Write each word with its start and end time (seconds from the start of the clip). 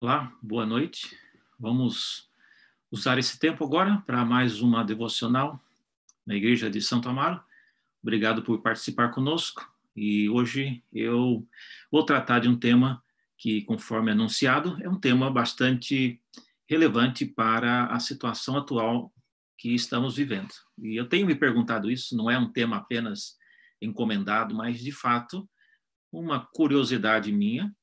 Olá, 0.00 0.32
boa 0.40 0.64
noite. 0.64 1.18
Vamos 1.58 2.30
usar 2.88 3.18
esse 3.18 3.36
tempo 3.36 3.64
agora 3.64 4.00
para 4.06 4.24
mais 4.24 4.60
uma 4.60 4.84
devocional 4.84 5.60
na 6.24 6.36
Igreja 6.36 6.70
de 6.70 6.80
Santo 6.80 7.08
Amaro. 7.08 7.42
Obrigado 8.00 8.40
por 8.44 8.62
participar 8.62 9.08
conosco. 9.08 9.68
E 9.96 10.30
hoje 10.30 10.84
eu 10.92 11.44
vou 11.90 12.04
tratar 12.04 12.38
de 12.38 12.48
um 12.48 12.56
tema 12.56 13.02
que, 13.36 13.62
conforme 13.62 14.12
anunciado, 14.12 14.78
é 14.80 14.88
um 14.88 15.00
tema 15.00 15.28
bastante 15.32 16.22
relevante 16.68 17.26
para 17.26 17.86
a 17.86 17.98
situação 17.98 18.56
atual 18.56 19.12
que 19.56 19.74
estamos 19.74 20.14
vivendo. 20.14 20.54
E 20.80 20.94
eu 20.94 21.08
tenho 21.08 21.26
me 21.26 21.34
perguntado 21.34 21.90
isso, 21.90 22.16
não 22.16 22.30
é 22.30 22.38
um 22.38 22.52
tema 22.52 22.76
apenas 22.76 23.36
encomendado, 23.82 24.54
mas 24.54 24.78
de 24.78 24.92
fato 24.92 25.50
uma 26.12 26.46
curiosidade 26.54 27.32
minha 27.32 27.74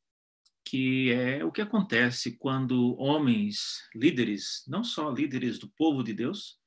que 0.65 1.11
é 1.11 1.45
o 1.45 1.51
que 1.51 1.61
acontece 1.61 2.37
quando 2.37 2.99
homens, 2.99 3.87
líderes, 3.93 4.63
não 4.67 4.83
só 4.83 5.11
líderes 5.11 5.59
do 5.59 5.69
povo 5.69 6.03
de 6.03 6.11
Deus, 6.11 6.57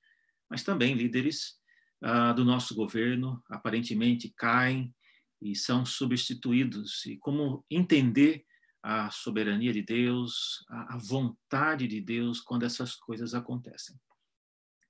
mas 0.49 0.63
também 0.63 0.95
líderes 0.95 1.57
uh, 2.03 2.33
do 2.33 2.45
nosso 2.45 2.75
governo, 2.75 3.43
aparentemente 3.51 4.33
caem 4.37 4.95
e 5.43 5.57
são 5.57 5.85
substituídos. 5.85 7.05
E 7.07 7.19
como 7.19 7.65
entender 7.69 8.45
a 8.83 9.11
soberania 9.11 9.73
de 9.73 9.83
Deus, 9.83 10.65
a, 10.71 10.95
a 10.95 10.97
vontade 10.97 11.89
de 11.89 12.01
Deus 12.01 12.41
quando 12.41 12.65
essas 12.65 12.95
coisas 12.95 13.35
acontecem. 13.35 13.97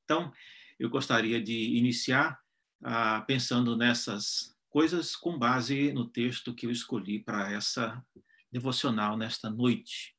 Então, 0.04 0.30
eu 0.78 0.90
gostaria 0.90 1.42
de 1.42 1.76
iniciar 1.76 2.38
uh, 2.82 3.24
pensando 3.26 3.74
nessas 3.74 4.54
coisas 4.68 5.16
com 5.16 5.38
base 5.38 5.92
no 5.92 6.06
texto 6.06 6.54
que 6.54 6.66
eu 6.66 6.70
escolhi 6.70 7.18
para 7.18 7.50
essa 7.50 8.04
devocional 8.50 9.16
nesta 9.16 9.50
noite. 9.50 10.14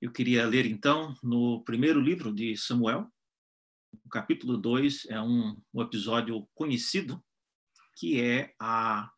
Eu 0.00 0.12
queria 0.12 0.46
ler, 0.46 0.66
então, 0.66 1.16
no 1.22 1.62
primeiro 1.64 2.00
livro 2.00 2.32
de 2.32 2.56
Samuel, 2.56 3.10
o 4.04 4.08
capítulo 4.08 4.56
2 4.56 5.06
é 5.06 5.20
um, 5.20 5.60
um 5.72 5.82
episódio 5.82 6.46
conhecido, 6.54 7.22
que 7.96 8.20
é 8.20 8.54
a, 8.60 9.10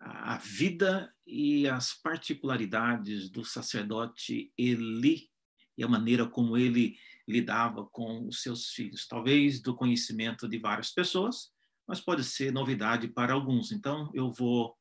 a 0.00 0.36
vida 0.38 1.14
e 1.26 1.68
as 1.68 1.94
particularidades 1.94 3.30
do 3.30 3.44
sacerdote 3.44 4.52
Eli 4.56 5.30
e 5.76 5.84
a 5.84 5.88
maneira 5.88 6.26
como 6.26 6.56
ele 6.56 6.96
lidava 7.28 7.86
com 7.86 8.26
os 8.26 8.42
seus 8.42 8.70
filhos. 8.70 9.06
Talvez 9.06 9.62
do 9.62 9.74
conhecimento 9.74 10.48
de 10.48 10.58
várias 10.58 10.90
pessoas, 10.90 11.52
mas 11.86 12.00
pode 12.00 12.24
ser 12.24 12.52
novidade 12.52 13.08
para 13.08 13.32
alguns. 13.32 13.70
Então, 13.70 14.10
eu 14.12 14.30
vou 14.30 14.76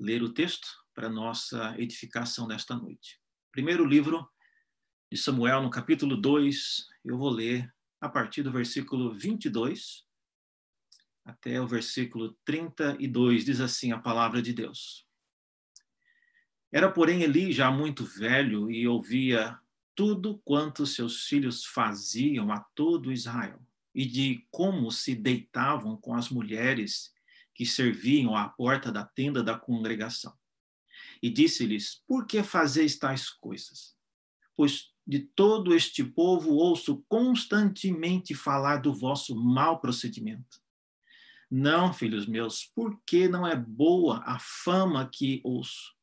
ler 0.00 0.22
o 0.22 0.32
texto 0.32 0.83
para 0.94 1.10
nossa 1.10 1.74
edificação 1.76 2.46
nesta 2.46 2.76
noite. 2.76 3.20
Primeiro 3.50 3.84
livro 3.84 4.26
de 5.10 5.18
Samuel, 5.18 5.60
no 5.62 5.70
capítulo 5.70 6.16
2, 6.16 6.86
eu 7.04 7.18
vou 7.18 7.30
ler 7.30 7.72
a 8.00 8.08
partir 8.08 8.42
do 8.42 8.52
versículo 8.52 9.12
22 9.12 10.04
até 11.24 11.60
o 11.60 11.66
versículo 11.66 12.36
32, 12.44 13.44
diz 13.44 13.60
assim 13.60 13.92
a 13.92 13.98
palavra 13.98 14.42
de 14.42 14.52
Deus. 14.52 15.06
Era, 16.70 16.90
porém, 16.90 17.22
Eli 17.22 17.50
já 17.50 17.70
muito 17.70 18.04
velho 18.04 18.70
e 18.70 18.86
ouvia 18.86 19.58
tudo 19.94 20.38
quanto 20.44 20.86
seus 20.86 21.26
filhos 21.26 21.64
faziam 21.64 22.52
a 22.52 22.60
todo 22.74 23.10
Israel, 23.10 23.58
e 23.94 24.04
de 24.04 24.46
como 24.50 24.90
se 24.90 25.14
deitavam 25.14 25.96
com 25.96 26.14
as 26.14 26.28
mulheres 26.28 27.14
que 27.54 27.64
serviam 27.64 28.36
à 28.36 28.48
porta 28.48 28.92
da 28.92 29.04
tenda 29.04 29.42
da 29.42 29.58
congregação 29.58 30.36
e 31.24 31.30
disse-lhes: 31.30 32.02
Por 32.06 32.26
que 32.26 32.42
fazeis 32.42 32.98
tais 32.98 33.30
coisas? 33.30 33.96
Pois 34.54 34.92
de 35.06 35.20
todo 35.20 35.74
este 35.74 36.04
povo 36.04 36.52
ouço 36.52 37.02
constantemente 37.08 38.34
falar 38.34 38.76
do 38.76 38.92
vosso 38.92 39.34
mau 39.34 39.80
procedimento. 39.80 40.60
Não, 41.50 41.94
filhos 41.94 42.26
meus, 42.26 42.70
porque 42.74 43.26
não 43.26 43.46
é 43.46 43.56
boa 43.56 44.22
a 44.26 44.38
fama 44.38 45.08
que 45.10 45.40
ouço. 45.42 45.94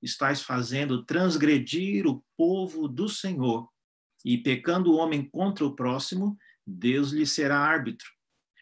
Estais 0.00 0.40
fazendo 0.40 1.04
transgredir 1.04 2.06
o 2.06 2.24
povo 2.34 2.88
do 2.88 3.06
Senhor, 3.06 3.68
e 4.24 4.38
pecando 4.38 4.92
o 4.92 4.96
homem 4.96 5.28
contra 5.28 5.64
o 5.64 5.76
próximo, 5.76 6.38
Deus 6.66 7.10
lhe 7.10 7.26
será 7.26 7.58
árbitro. 7.58 8.08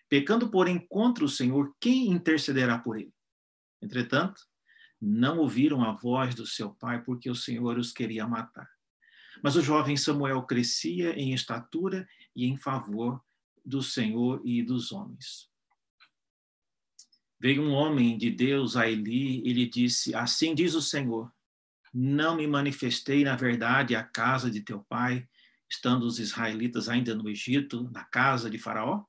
Pecando, 0.09 0.51
porém, 0.51 0.85
contra 0.89 1.25
o 1.25 1.29
Senhor, 1.29 1.73
quem 1.81 2.11
intercederá 2.11 2.77
por 2.77 2.99
ele? 2.99 3.15
Entretanto, 3.81 4.48
não 5.01 5.39
ouviram 5.39 5.83
a 5.83 5.93
voz 5.93 6.35
do 6.35 6.47
seu 6.47 6.71
pai 6.71 7.03
porque 7.03 7.31
o 7.31 7.35
Senhor 7.35 7.79
os 7.79 7.93
queria 7.93 8.27
matar. 8.27 8.69
Mas 9.43 9.55
o 9.57 9.63
jovem 9.63 9.97
Samuel 9.97 10.43
crescia 10.43 11.11
em 11.19 11.33
estatura 11.33 12.09
e 12.35 12.47
em 12.47 12.57
favor 12.57 13.23
do 13.65 13.83
Senhor 13.83 14.41
e 14.45 14.63
dos 14.63 14.91
homens. 14.91 15.49
Veio 17.41 17.63
um 17.63 17.73
homem 17.73 18.19
de 18.19 18.31
Deus 18.31 18.77
a 18.77 18.91
Eli 18.91 19.41
e 19.47 19.53
lhe 19.53 19.69
disse: 19.69 20.15
Assim 20.15 20.55
diz 20.55 20.75
o 20.75 20.83
Senhor: 20.83 21.33
Não 21.95 22.37
me 22.37 22.47
manifestei 22.49 23.23
na 23.23 23.37
verdade 23.37 23.95
à 23.95 24.03
casa 24.03 24.51
de 24.51 24.61
teu 24.61 24.81
pai, 24.89 25.29
estando 25.71 26.03
os 26.05 26.19
israelitas 26.19 26.89
ainda 26.89 27.15
no 27.15 27.29
Egito, 27.29 27.89
na 27.93 28.03
casa 28.05 28.51
de 28.51 28.59
Faraó? 28.59 29.05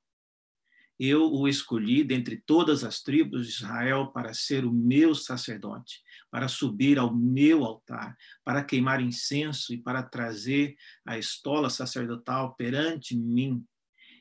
Eu 0.99 1.31
o 1.31 1.47
escolhi 1.47 2.03
dentre 2.03 2.43
todas 2.45 2.83
as 2.83 3.01
tribos 3.01 3.47
de 3.47 3.53
Israel 3.53 4.07
para 4.07 4.33
ser 4.33 4.65
o 4.65 4.71
meu 4.71 5.15
sacerdote, 5.15 6.01
para 6.29 6.49
subir 6.49 6.99
ao 6.99 7.15
meu 7.15 7.63
altar, 7.63 8.17
para 8.43 8.63
queimar 8.63 9.01
incenso 9.01 9.73
e 9.73 9.77
para 9.77 10.03
trazer 10.03 10.75
a 11.05 11.17
estola 11.17 11.69
sacerdotal 11.69 12.53
perante 12.55 13.15
mim. 13.15 13.65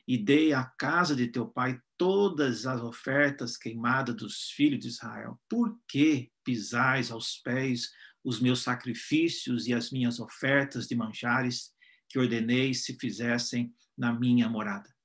E 0.07 0.17
dei 0.17 0.53
à 0.53 0.63
casa 0.63 1.15
de 1.15 1.27
teu 1.27 1.47
pai 1.47 1.79
todas 1.97 2.65
as 2.65 2.81
ofertas 2.81 3.57
queimadas 3.57 4.15
dos 4.15 4.49
filhos 4.51 4.79
de 4.79 4.87
Israel. 4.87 5.39
Por 5.49 5.77
que 5.87 6.31
pisais 6.45 7.11
aos 7.11 7.37
pés 7.37 7.91
os 8.23 8.39
meus 8.39 8.61
sacrifícios 8.61 9.67
e 9.67 9.73
as 9.73 9.91
minhas 9.91 10.19
ofertas 10.19 10.87
de 10.87 10.95
manjares 10.95 11.71
que 12.07 12.17
ordenei 12.17 12.73
se 12.73 12.97
fizessem 12.97 13.71
na 13.97 14.11
minha 14.17 14.49
morada? 14.49 14.98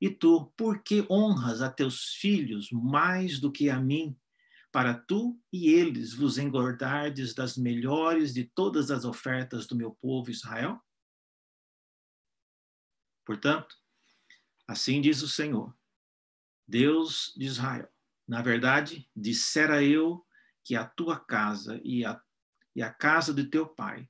E 0.00 0.08
tu, 0.08 0.46
por 0.56 0.82
que 0.82 1.06
honras 1.10 1.60
a 1.60 1.70
teus 1.70 2.14
filhos 2.14 2.70
mais 2.70 3.38
do 3.38 3.52
que 3.52 3.68
a 3.68 3.78
mim, 3.78 4.18
para 4.72 4.94
tu 4.94 5.38
e 5.52 5.68
eles 5.68 6.14
vos 6.14 6.38
engordardes 6.38 7.34
das 7.34 7.56
melhores 7.56 8.32
de 8.32 8.44
todas 8.44 8.90
as 8.90 9.04
ofertas 9.04 9.66
do 9.66 9.76
meu 9.76 9.92
povo 10.00 10.30
Israel? 10.30 10.80
Portanto, 13.26 13.76
assim 14.66 15.00
diz 15.00 15.22
o 15.22 15.28
Senhor, 15.28 15.76
Deus 16.66 17.34
de 17.36 17.44
Israel: 17.44 17.88
na 18.26 18.40
verdade, 18.40 19.10
dissera 19.14 19.82
eu 19.82 20.24
que 20.64 20.76
a 20.76 20.86
tua 20.86 21.18
casa 21.18 21.80
e 21.84 22.04
a, 22.04 22.20
e 22.74 22.82
a 22.82 22.92
casa 22.92 23.34
de 23.34 23.44
teu 23.44 23.66
pai 23.66 24.08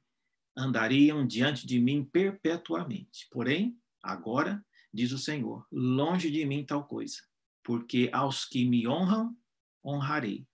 andariam 0.56 1.26
diante 1.26 1.66
de 1.66 1.80
mim 1.80 2.04
perpetuamente. 2.04 3.26
Porém, 3.30 3.80
agora 4.02 4.64
diz 4.92 5.12
o 5.12 5.18
Senhor: 5.18 5.66
longe 5.70 6.30
de 6.30 6.44
mim 6.44 6.64
tal 6.64 6.84
coisa, 6.84 7.18
porque 7.62 8.10
aos 8.12 8.44
que 8.44 8.64
me 8.64 8.86
honram, 8.86 9.36
honrarei, 9.84 10.46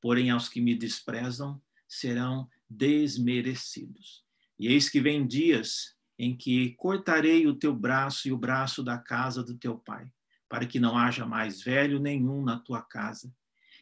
porém 0.00 0.30
aos 0.30 0.48
que 0.48 0.60
me 0.60 0.74
desprezam, 0.74 1.60
serão 1.88 2.48
desmerecidos. 2.68 4.24
E 4.58 4.68
eis 4.68 4.88
que 4.88 5.00
vem 5.00 5.26
dias 5.26 5.96
em 6.18 6.36
que 6.36 6.74
cortarei 6.74 7.46
o 7.46 7.54
teu 7.54 7.74
braço 7.74 8.28
e 8.28 8.32
o 8.32 8.36
braço 8.36 8.82
da 8.82 8.98
casa 8.98 9.42
do 9.42 9.56
teu 9.56 9.78
pai, 9.78 10.12
para 10.48 10.66
que 10.66 10.78
não 10.78 10.96
haja 10.96 11.26
mais 11.26 11.62
velho 11.62 11.98
nenhum 11.98 12.44
na 12.44 12.58
tua 12.58 12.82
casa, 12.82 13.34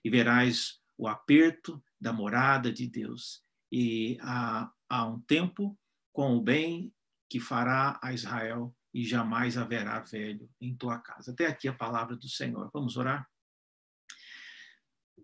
e 0.05 0.09
verás 0.09 0.81
o 0.97 1.09
aperto 1.09 1.83
da 2.01 2.13
morada 2.13 2.73
de 2.73 2.87
Deus. 2.87 3.43
E 3.73 4.17
há, 4.21 4.71
há 4.89 5.07
um 5.07 5.21
tempo 5.21 5.77
com 6.13 6.37
o 6.37 6.41
bem 6.41 6.93
que 7.29 7.41
fará 7.41 7.99
a 8.03 8.13
Israel 8.13 8.75
e 8.99 9.05
jamais 9.05 9.57
haverá 9.57 10.01
velho 10.01 10.51
em 10.61 10.75
tua 10.75 10.99
casa. 10.99 11.31
Até 11.31 11.47
aqui 11.47 11.69
a 11.69 11.73
palavra 11.73 12.17
do 12.17 12.29
Senhor. 12.29 12.69
Vamos 12.75 12.97
orar? 12.97 13.31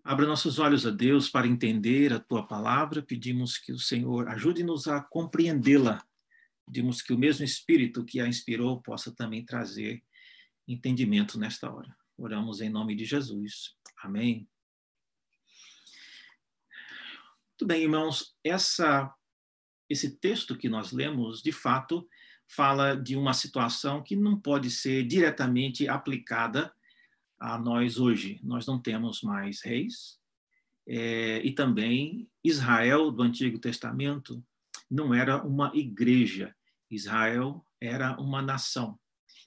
Abra 0.01 0.25
nossos 0.25 0.59
olhos 0.59 0.87
a 0.87 0.91
Deus 0.91 1.29
para 1.29 1.45
entender 1.45 2.13
a 2.13 2.19
tua 2.21 2.47
palavra. 2.47 3.01
Pedimos 3.01 3.57
que 3.57 3.73
o 3.73 3.77
Senhor 3.77 4.29
ajude-nos 4.29 4.87
a 4.87 5.01
compreendê-la. 5.01 6.01
Pedimos 6.65 7.01
que 7.01 7.11
o 7.11 7.17
mesmo 7.17 7.43
Espírito 7.43 8.05
que 8.05 8.21
a 8.21 8.27
inspirou 8.29 8.81
possa 8.81 9.13
também 9.13 9.43
trazer 9.43 10.01
entendimento 10.65 11.37
nesta 11.37 11.69
hora. 11.69 11.93
Oramos 12.17 12.61
em 12.61 12.69
nome 12.69 12.95
de 12.95 13.03
Jesus. 13.03 13.75
Amém. 14.01 14.47
Muito 17.49 17.67
bem, 17.67 17.83
irmãos. 17.83 18.37
Essa, 18.41 19.13
esse 19.89 20.17
texto 20.17 20.57
que 20.57 20.69
nós 20.69 20.93
lemos, 20.93 21.41
de 21.41 21.51
fato, 21.51 22.07
fala 22.47 22.95
de 22.95 23.15
uma 23.15 23.33
situação 23.33 24.01
que 24.01 24.15
não 24.15 24.39
pode 24.39 24.69
ser 24.69 25.03
diretamente 25.03 25.87
aplicada 25.87 26.73
a 27.39 27.57
nós 27.57 27.97
hoje. 27.99 28.39
Nós 28.43 28.65
não 28.65 28.79
temos 28.79 29.21
mais 29.21 29.61
reis, 29.61 30.19
é, 30.87 31.41
e 31.43 31.51
também 31.51 32.29
Israel 32.43 33.09
do 33.11 33.23
Antigo 33.23 33.57
Testamento 33.57 34.43
não 34.89 35.13
era 35.13 35.43
uma 35.43 35.71
igreja. 35.73 36.55
Israel 36.89 37.65
era 37.81 38.19
uma 38.19 38.41
nação. 38.41 38.99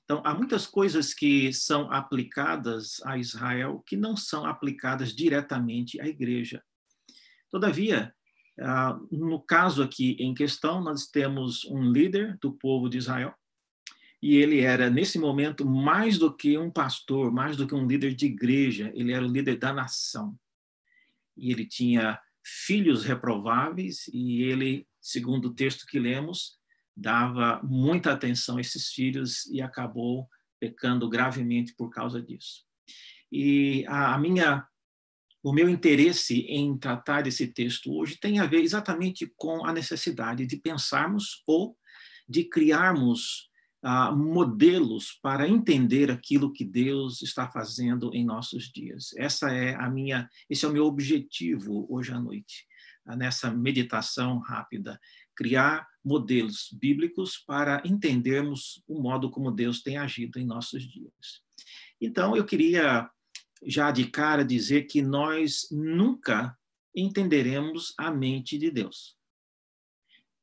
Então, 0.05 0.23
há 0.25 0.35
muitas 0.35 0.67
coisas 0.67 1.15
que 1.15 1.53
são 1.53 1.93
aplicadas 1.93 3.00
a 3.05 3.19
Israel 3.19 3.83
que 3.87 3.97
não 3.97 4.17
são 4.17 4.47
aplicadas 4.47 5.15
diretamente 5.15 6.00
à 6.00 6.09
igreja. 6.09 6.62
Todavia, 7.50 8.15
ah, 8.61 8.99
no 9.11 9.41
caso 9.41 9.83
aqui 9.83 10.17
em 10.19 10.35
questão, 10.35 10.81
nós 10.81 11.07
temos 11.07 11.65
um 11.67 11.93
líder 11.93 12.39
do 12.41 12.53
povo 12.53 12.89
de 12.89 12.99
Israel, 12.99 13.35
e 14.21 14.37
ele 14.37 14.61
era, 14.61 14.91
nesse 14.91 15.19
momento, 15.19 15.65
mais 15.65 16.19
do 16.19 16.35
que 16.35 16.59
um 16.59 16.71
pastor, 16.71 17.31
mais 17.31 17.57
do 17.57 17.67
que 17.67 17.75
um 17.75 17.87
líder 17.87 18.15
de 18.15 18.27
igreja, 18.27 18.91
ele 18.95 19.13
era 19.13 19.25
o 19.25 19.31
líder 19.31 19.59
da 19.59 19.73
nação. 19.73 20.37
E 21.37 21.53
ele 21.53 21.65
tinha 21.65 22.21
filhos 22.43 23.05
reprováveis, 23.05 24.09
e 24.13 24.43
ele, 24.43 24.89
segundo 25.01 25.47
o 25.47 25.55
texto 25.55 25.87
que 25.87 26.01
lemos, 26.01 26.59
dava 26.97 27.61
muita 27.63 28.13
atenção 28.13 28.57
a 28.57 28.61
esses 28.61 28.89
filhos 28.89 29.47
e 29.47 29.63
acabou 29.63 30.29
pecando 30.59 31.09
gravemente 31.09 31.73
por 31.77 31.89
causa 31.91 32.21
disso. 32.21 32.65
E 33.31 33.85
a 33.87 34.19
minha 34.19 34.67
o 35.43 35.52
meu 35.52 35.69
interesse 35.69 36.40
em 36.49 36.76
tratar 36.76 37.26
esse 37.26 37.46
texto 37.46 37.93
hoje 37.93 38.19
tem 38.20 38.38
a 38.38 38.46
ver 38.46 38.62
exatamente 38.62 39.32
com 39.37 39.64
a 39.64 39.73
necessidade 39.73 40.46
de 40.46 40.56
pensarmos 40.56 41.43
ou 41.46 41.76
de 42.29 42.44
criarmos 42.44 43.49
ah, 43.82 44.11
modelos 44.11 45.19
para 45.23 45.49
entender 45.49 46.11
aquilo 46.11 46.52
que 46.52 46.64
Deus 46.64 47.23
está 47.23 47.49
fazendo 47.49 48.12
em 48.12 48.25
nossos 48.25 48.64
dias. 48.64 49.11
Essa 49.17 49.50
é 49.52 49.75
a 49.76 49.88
minha, 49.88 50.29
esse 50.50 50.64
é 50.64 50.69
o 50.69 50.73
meu 50.73 50.85
objetivo 50.85 51.87
hoje 51.88 52.12
à 52.12 52.20
noite, 52.20 52.67
ah, 53.06 53.17
nessa 53.17 53.50
meditação 53.50 54.38
rápida, 54.40 55.00
criar 55.37 55.87
modelos 56.05 56.69
bíblicos 56.73 57.38
para 57.38 57.81
entendermos 57.85 58.82
o 58.88 59.00
modo 59.00 59.31
como 59.31 59.52
Deus 59.52 59.81
tem 59.81 59.96
agido 59.96 60.38
em 60.40 60.44
nossos 60.44 60.82
dias. 60.82 61.43
Então, 62.00 62.37
eu 62.37 62.44
queria 62.44 63.08
já 63.65 63.91
de 63.91 64.11
cara 64.11 64.45
dizer 64.45 64.85
que 64.85 65.03
nós 65.03 65.69
nunca 65.71 66.57
entenderemos 66.95 67.95
a 67.99 68.11
mente 68.11 68.59
de 68.59 68.71
Deus. 68.71 69.17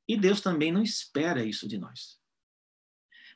E 0.08 0.16
Deus 0.18 0.42
também 0.42 0.72
não 0.72 0.84
espera 0.84 1.44
isso 1.44 1.68
de 1.68 1.78
nós. 1.78 2.20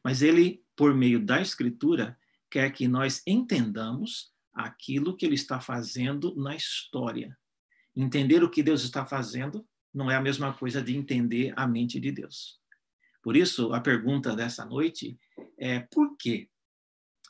Mas 0.04 0.22
Ele, 0.22 0.64
por 0.76 0.94
meio 0.94 1.24
da 1.24 1.42
Escritura, 1.42 2.18
quer 2.50 2.72
que 2.72 2.88
nós 2.88 3.22
entendamos 3.26 4.32
aquilo 4.54 5.16
que 5.16 5.26
Ele 5.26 5.36
está 5.36 5.60
fazendo 5.60 6.36
na 6.36 6.56
história. 6.56 7.38
Entender 7.96 8.44
o 8.44 8.50
que 8.50 8.64
Deus 8.64 8.84
está 8.84 9.06
fazendo 9.06 9.68
não 9.94 10.10
é 10.10 10.16
a 10.16 10.22
mesma 10.22 10.54
coisa 10.54 10.82
de 10.82 10.96
entender 10.96 11.54
a 11.56 11.68
mente 11.68 12.00
de 12.00 12.12
Deus. 12.12 12.60
Por 13.22 13.36
isso, 13.36 13.74
a 13.74 13.82
pergunta 13.82 14.36
dessa 14.36 14.66
noite 14.66 15.20
é 15.58 15.80
por 15.80 16.16
quê? 16.18 16.49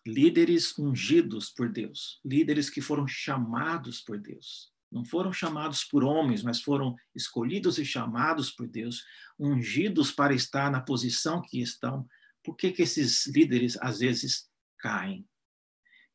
Líderes 0.06 0.78
ungidos 0.78 1.50
por 1.50 1.69
Deus, 1.69 2.19
líderes 2.25 2.69
que 2.69 2.81
foram 2.81 3.07
chamados 3.07 4.01
por 4.01 4.19
Deus. 4.19 4.72
Não 4.92 5.06
foram 5.06 5.31
chamados 5.31 5.84
por 5.84 6.04
homens, 6.04 6.42
mas 6.42 6.62
foram 6.62 6.96
escolhidos 7.16 7.78
e 7.78 7.86
chamados 7.86 8.50
por 8.50 8.68
Deus, 8.68 9.04
ungidos 9.40 10.12
para 10.12 10.34
estar 10.34 10.72
na 10.72 10.81
posição 10.81 11.42
que 11.42 11.62
estão. 11.62 12.07
Por 12.44 12.56
que, 12.56 12.72
que 12.72 12.81
esses 12.81 13.28
líderes 13.28 13.78
às 13.81 14.00
vezes 14.00 14.50
caem? 14.80 15.28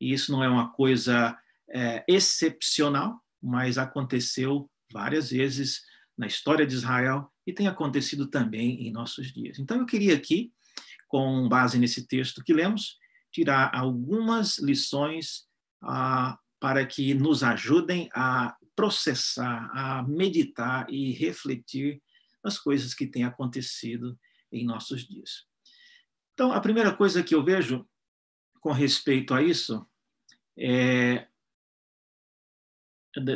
E 0.01 0.13
isso 0.13 0.33
não 0.33 0.43
é 0.43 0.49
uma 0.49 0.73
coisa 0.73 1.39
é, 1.71 2.05
excepcional, 2.09 3.23
mas 3.41 3.79
aconteceu 3.79 4.69
várias 4.93 5.31
vezes 5.31 5.83
na 6.17 6.27
história 6.27 6.67
de 6.67 6.75
Israel 6.75 7.31
e 7.47 7.53
tem 7.53 7.69
acontecido 7.69 8.27
também 8.27 8.87
em 8.87 8.93
nossos 8.93 9.33
dias. 9.33 9.59
Então 9.59 9.79
eu 9.79 9.87
queria 9.87 10.17
aqui, 10.17 10.53
com 11.09 11.49
base 11.49 11.79
nesse 11.79 12.07
texto 12.07 12.43
que 12.43 12.53
lemos, 12.53 12.99
tirar 13.35 13.75
algumas 13.75 14.59
lições 14.59 15.45
ah, 15.83 16.39
para 16.61 16.87
que 16.87 17.13
nos 17.15 17.43
ajudem 17.43 18.09
a 18.15 18.57
processar, 18.77 19.69
a 19.75 20.05
meditar 20.05 20.87
e 20.89 21.11
refletir 21.11 22.01
nas 22.45 22.59
coisas 22.59 22.95
que 22.95 23.09
têm 23.09 23.25
acontecido 23.25 24.17
em 24.53 24.65
nossos 24.65 25.05
dias. 25.05 25.47
Então, 26.33 26.53
a 26.53 26.61
primeira 26.61 26.95
coisa 26.95 27.25
que 27.25 27.35
eu 27.35 27.45
vejo 27.45 27.85
com 28.61 28.71
respeito 28.71 29.35
a 29.35 29.43
isso 29.43 29.85
é, 30.57 31.27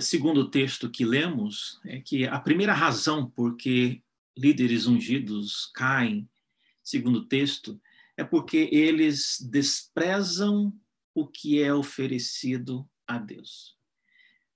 segundo 0.00 0.42
o 0.42 0.50
texto 0.50 0.88
que 0.88 1.04
lemos, 1.04 1.80
é 1.84 2.00
que 2.00 2.24
a 2.24 2.38
primeira 2.38 2.72
razão 2.72 3.28
por 3.28 3.56
que 3.56 4.00
líderes 4.36 4.86
ungidos 4.86 5.72
caem, 5.74 6.28
segundo 6.84 7.18
o 7.18 7.26
texto, 7.26 7.80
é 8.18 8.24
porque 8.24 8.68
eles 8.72 9.36
desprezam 9.40 10.74
o 11.14 11.24
que 11.24 11.62
é 11.62 11.72
oferecido 11.72 12.84
a 13.06 13.16
Deus. 13.16 13.78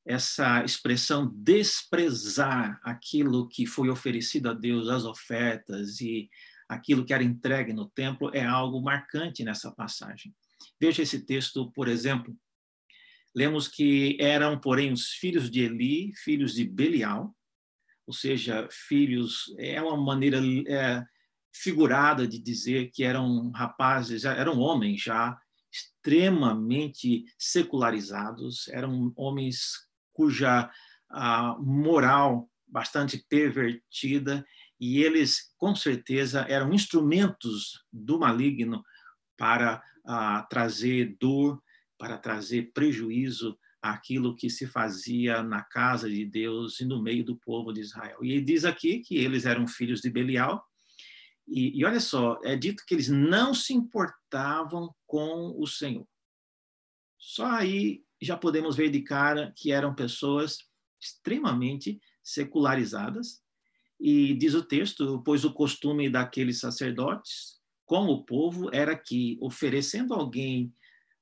Essa 0.04 0.64
expressão 0.64 1.32
desprezar 1.32 2.80
aquilo 2.82 3.48
que 3.48 3.64
foi 3.64 3.88
oferecido 3.88 4.50
a 4.50 4.52
Deus, 4.52 4.88
as 4.88 5.04
ofertas 5.04 6.00
e 6.00 6.28
aquilo 6.68 7.04
que 7.04 7.14
era 7.14 7.22
entregue 7.22 7.72
no 7.72 7.88
templo, 7.88 8.32
é 8.34 8.44
algo 8.44 8.82
marcante 8.82 9.44
nessa 9.44 9.70
passagem. 9.70 10.34
Veja 10.80 11.02
esse 11.02 11.24
texto, 11.24 11.70
por 11.70 11.86
exemplo. 11.86 12.36
Lemos 13.32 13.68
que 13.68 14.16
eram, 14.20 14.58
porém, 14.58 14.92
os 14.92 15.10
filhos 15.10 15.48
de 15.48 15.60
Eli, 15.60 16.12
filhos 16.16 16.54
de 16.54 16.64
Belial, 16.64 17.32
ou 18.04 18.12
seja, 18.12 18.68
filhos, 18.70 19.54
é 19.56 19.80
uma 19.80 19.96
maneira 19.96 20.40
é, 20.66 21.04
figurada 21.52 22.26
de 22.26 22.38
dizer 22.38 22.90
que 22.90 23.04
eram 23.04 23.50
rapazes, 23.50 24.24
eram 24.24 24.58
homens 24.58 25.02
já 25.02 25.38
extremamente 25.70 27.24
secularizados, 27.38 28.68
eram 28.68 29.12
homens 29.16 29.88
cuja 30.12 30.70
a 31.10 31.56
moral 31.58 32.48
bastante 32.66 33.24
pervertida 33.28 34.44
e 34.80 35.02
eles 35.02 35.52
com 35.58 35.74
certeza 35.74 36.46
eram 36.48 36.72
instrumentos 36.72 37.84
do 37.92 38.18
maligno 38.18 38.82
para 39.36 39.82
a, 40.04 40.42
trazer 40.42 41.16
dor, 41.20 41.62
para 41.98 42.18
trazer 42.18 42.72
prejuízo 42.72 43.56
àquilo 43.80 44.34
que 44.34 44.48
se 44.48 44.66
fazia 44.66 45.42
na 45.42 45.62
casa 45.62 46.08
de 46.08 46.24
Deus 46.24 46.80
e 46.80 46.84
no 46.84 47.02
meio 47.02 47.24
do 47.24 47.36
povo 47.36 47.72
de 47.72 47.80
Israel. 47.80 48.18
E 48.22 48.32
ele 48.32 48.42
diz 48.42 48.64
aqui 48.64 49.00
que 49.00 49.16
eles 49.16 49.44
eram 49.44 49.66
filhos 49.66 50.00
de 50.00 50.10
Belial, 50.10 50.64
e, 51.46 51.78
e 51.78 51.84
olha 51.84 52.00
só, 52.00 52.40
é 52.42 52.56
dito 52.56 52.84
que 52.86 52.94
eles 52.94 53.08
não 53.08 53.54
se 53.54 53.72
importavam 53.72 54.94
com 55.06 55.54
o 55.58 55.66
Senhor. 55.66 56.06
Só 57.18 57.46
aí 57.46 58.02
já 58.20 58.36
podemos 58.36 58.76
ver 58.76 58.90
de 58.90 59.02
cara 59.02 59.52
que 59.56 59.72
eram 59.72 59.94
pessoas 59.94 60.58
extremamente 61.00 62.00
secularizadas. 62.22 63.42
E 64.00 64.34
diz 64.34 64.54
o 64.54 64.62
texto, 64.62 65.22
pois 65.24 65.44
o 65.44 65.52
costume 65.52 66.08
daqueles 66.08 66.58
sacerdotes 66.60 67.60
com 67.84 68.06
o 68.06 68.24
povo 68.24 68.70
era 68.72 68.96
que, 68.96 69.38
oferecendo 69.40 70.14
alguém 70.14 70.72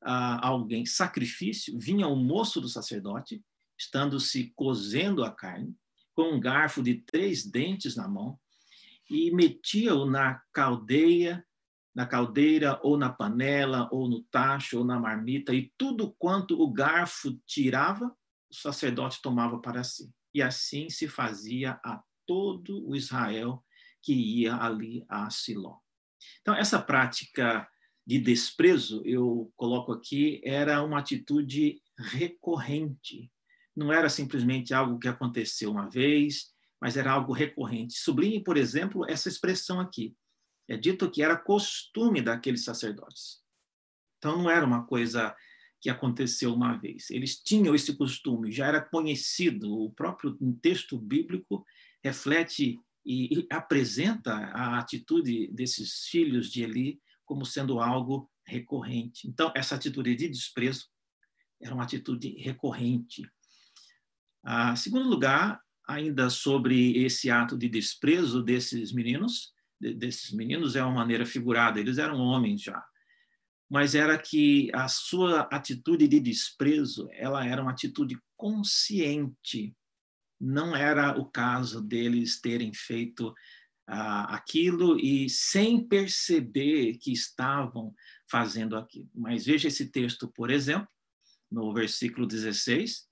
a 0.03 0.47
alguém 0.47 0.87
sacrifício, 0.87 1.79
vinha 1.79 2.07
o 2.07 2.17
moço 2.17 2.59
do 2.61 2.69
sacerdote, 2.69 3.45
estando 3.79 4.19
se 4.19 4.51
cozendo 4.57 5.23
a 5.23 5.31
carne, 5.31 5.77
com 6.15 6.35
um 6.35 6.41
garfo 6.41 6.83
de 6.83 6.95
três 7.03 7.45
dentes 7.45 7.97
na 7.97 8.09
mão, 8.09 8.39
e 9.11 9.31
metia-o 9.33 10.07
na 10.07 10.41
caldeia, 10.53 11.45
na 11.93 12.07
caldeira 12.07 12.79
ou 12.83 12.97
na 12.97 13.11
panela 13.11 13.89
ou 13.91 14.09
no 14.09 14.23
tacho 14.23 14.79
ou 14.79 14.85
na 14.85 14.99
marmita 14.99 15.53
e 15.53 15.73
tudo 15.77 16.15
quanto 16.17 16.61
o 16.61 16.73
garfo 16.73 17.37
tirava, 17.45 18.17
o 18.51 18.55
sacerdote 18.55 19.21
tomava 19.21 19.59
para 19.59 19.83
si. 19.83 20.09
E 20.33 20.41
assim 20.41 20.89
se 20.89 21.09
fazia 21.09 21.81
a 21.85 22.01
todo 22.25 22.89
o 22.89 22.95
Israel 22.95 23.65
que 24.01 24.15
ia 24.15 24.55
ali 24.55 25.05
a 25.09 25.29
Siló. 25.29 25.79
Então 26.41 26.55
essa 26.55 26.81
prática 26.81 27.69
de 28.07 28.19
desprezo, 28.19 29.03
eu 29.05 29.53
coloco 29.57 29.93
aqui, 29.93 30.41
era 30.45 30.83
uma 30.83 31.01
atitude 31.01 31.83
recorrente. 31.99 33.31
Não 33.77 33.93
era 33.93 34.09
simplesmente 34.09 34.73
algo 34.73 34.99
que 34.99 35.09
aconteceu 35.09 35.71
uma 35.71 35.89
vez 35.89 36.53
mas 36.81 36.97
era 36.97 37.13
algo 37.13 37.33
recorrente. 37.33 37.99
Sublinhe, 37.99 38.43
por 38.43 38.57
exemplo, 38.57 39.05
essa 39.09 39.29
expressão 39.29 39.79
aqui. 39.79 40.17
É 40.69 40.77
dito 40.77 41.11
que 41.11 41.23
era 41.23 41.37
costume 41.37 42.23
daqueles 42.23 42.65
sacerdotes. 42.65 43.41
Então, 44.19 44.39
não 44.39 44.51
era 44.51 44.65
uma 44.65 44.87
coisa 44.87 45.35
que 45.81 45.91
aconteceu 45.91 46.55
uma 46.55 46.77
vez. 46.77 47.11
Eles 47.11 47.41
tinham 47.41 47.75
esse 47.75 47.97
costume, 47.97 48.53
já 48.53 48.67
era 48.67 48.81
conhecido. 48.81 49.73
O 49.73 49.91
próprio 49.93 50.37
texto 50.63 50.99
bíblico 50.99 51.65
reflete 52.05 52.79
e, 53.05 53.47
apresenta 53.51 54.33
a 54.33 54.79
atitude 54.79 55.49
desses 55.49 56.07
filhos 56.07 56.51
de 56.51 56.63
Eli 56.63 57.01
como 57.25 57.47
sendo 57.47 57.81
algo 57.81 58.31
recorrente. 58.45 59.27
Então, 59.27 59.53
essa 59.57 59.75
atitude 59.75 60.15
de 60.15 60.29
desprezo 60.29 60.87
era 61.61 61.75
uma 61.75 61.85
atitude 61.85 62.31
recorrente. 62.39 63.29
Ah, 64.43 64.75
segundo 64.77 65.09
lugar, 65.09 65.61
ainda 65.91 66.31
sobre 66.31 66.97
esse 67.05 67.31
ato 67.31 67.59
de 67.59 67.69
desprezo 67.69 68.43
desses 68.43 68.93
meninos, 68.93 69.53
desses 69.81 70.31
meninos 70.31 70.77
é 70.77 70.83
uma 70.83 70.95
maneira 70.95 71.27
figurada, 71.27 71.81
eles 71.81 71.99
eram 71.99 72.19
homens 72.19 72.63
já, 72.63 72.83
mas 73.69 73.95
era 73.95 74.17
que 74.17 74.71
a 74.73 74.87
sua 74.89 75.41
atitude 75.51 76.07
de 76.07 76.21
desprezo, 76.21 77.09
ela 77.13 77.45
era 77.45 77.61
uma 77.61 77.73
atitude 77.73 78.17
consciente, 78.37 79.75
não 80.41 80.77
era 80.77 81.19
o 81.19 81.25
caso 81.27 81.83
deles 81.83 82.41
terem 82.41 82.73
feito 82.73 83.35
ah, 83.87 84.35
aquilo 84.35 84.99
e 84.99 85.29
sem 85.29 85.87
perceber 85.87 86.99
que 86.99 87.13
estavam 87.13 87.93
fazendo 88.31 88.77
aquilo. 88.77 89.11
Mas 89.15 89.45
veja 89.45 89.69
esse 89.69 89.91
texto, 89.91 90.29
por 90.29 90.51
exemplo, 90.51 90.89
no 91.51 91.75
versículo 91.75 92.27
16, 92.27 93.10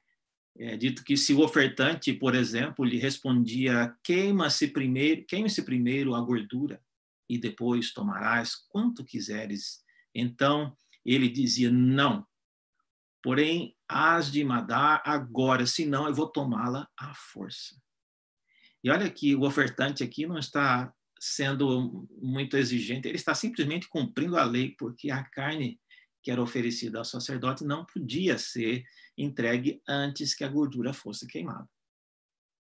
é 0.58 0.76
dito 0.76 1.04
que 1.04 1.16
se 1.16 1.32
o 1.32 1.40
ofertante, 1.40 2.12
por 2.12 2.34
exemplo, 2.34 2.84
lhe 2.84 2.98
respondia: 2.98 3.94
queima-se 4.02 4.68
primeiro, 4.68 5.24
queime-se 5.24 5.62
primeiro 5.62 6.14
a 6.14 6.20
gordura 6.20 6.82
e 7.28 7.38
depois 7.38 7.92
tomarás 7.92 8.56
quanto 8.68 9.04
quiseres. 9.04 9.84
Então 10.14 10.76
ele 11.04 11.28
dizia: 11.28 11.70
não. 11.70 12.26
Porém, 13.22 13.76
hás 13.88 14.30
de 14.30 14.42
mandar 14.44 15.02
agora, 15.04 15.66
senão 15.66 16.06
eu 16.06 16.14
vou 16.14 16.28
tomá-la 16.28 16.88
à 16.96 17.14
força. 17.14 17.76
E 18.82 18.90
olha 18.90 19.10
que 19.10 19.34
o 19.34 19.42
ofertante 19.42 20.02
aqui 20.02 20.26
não 20.26 20.38
está 20.38 20.92
sendo 21.20 22.08
muito 22.20 22.56
exigente, 22.56 23.08
ele 23.08 23.16
está 23.16 23.34
simplesmente 23.34 23.88
cumprindo 23.88 24.36
a 24.36 24.44
lei, 24.44 24.74
porque 24.78 25.10
a 25.10 25.24
carne 25.24 25.80
que 26.22 26.30
era 26.30 26.42
oferecida 26.42 26.98
ao 26.98 27.04
sacerdote 27.04 27.64
não 27.64 27.84
podia 27.84 28.38
ser 28.38 28.84
entregue 29.18 29.82
antes 29.86 30.34
que 30.34 30.44
a 30.44 30.48
gordura 30.48 30.92
fosse 30.92 31.26
queimada. 31.26 31.68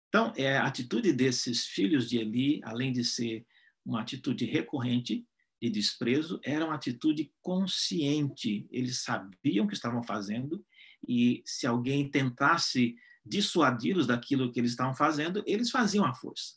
Então, 0.08 0.32
é, 0.36 0.56
a 0.56 0.66
atitude 0.66 1.12
desses 1.12 1.66
filhos 1.66 2.08
de 2.08 2.16
Eli, 2.16 2.60
além 2.64 2.92
de 2.92 3.04
ser 3.04 3.46
uma 3.84 4.00
atitude 4.00 4.46
recorrente 4.46 5.26
de 5.60 5.70
desprezo, 5.70 6.40
era 6.42 6.64
uma 6.64 6.74
atitude 6.74 7.32
consciente. 7.42 8.66
Eles 8.70 9.02
sabiam 9.02 9.66
o 9.66 9.68
que 9.68 9.74
estavam 9.74 10.02
fazendo 10.02 10.64
e 11.06 11.42
se 11.44 11.66
alguém 11.66 12.10
tentasse 12.10 12.96
dissuadi-los 13.24 14.06
daquilo 14.06 14.50
que 14.50 14.60
eles 14.60 14.70
estavam 14.70 14.94
fazendo, 14.94 15.42
eles 15.46 15.70
faziam 15.70 16.04
a 16.04 16.14
força. 16.14 16.54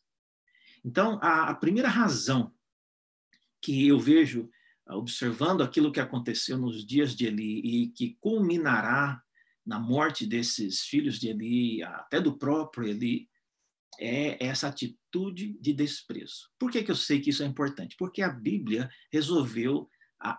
Então, 0.83 1.19
a, 1.21 1.49
a 1.49 1.55
primeira 1.55 1.89
razão 1.89 2.53
que 3.61 3.87
eu 3.87 3.99
vejo 3.99 4.49
observando 4.87 5.61
aquilo 5.61 5.91
que 5.91 5.99
aconteceu 5.99 6.57
nos 6.57 6.85
dias 6.85 7.15
de 7.15 7.27
Eli 7.27 7.59
e 7.59 7.87
que 7.89 8.17
culminará 8.19 9.21
na 9.69 9.79
morte 9.79 10.25
desses 10.25 10.81
filhos 10.81 11.19
de 11.19 11.29
Eli, 11.29 11.83
até 11.83 12.19
do 12.19 12.35
próprio 12.35 12.87
Eli, 12.87 13.29
é 13.99 14.43
essa 14.43 14.67
atitude 14.67 15.55
de 15.61 15.73
desprezo. 15.73 16.49
Por 16.57 16.71
que, 16.71 16.81
que 16.81 16.89
eu 16.89 16.95
sei 16.95 17.19
que 17.19 17.29
isso 17.29 17.43
é 17.43 17.45
importante? 17.45 17.95
Porque 17.95 18.23
a 18.23 18.29
Bíblia 18.29 18.89
resolveu 19.11 19.87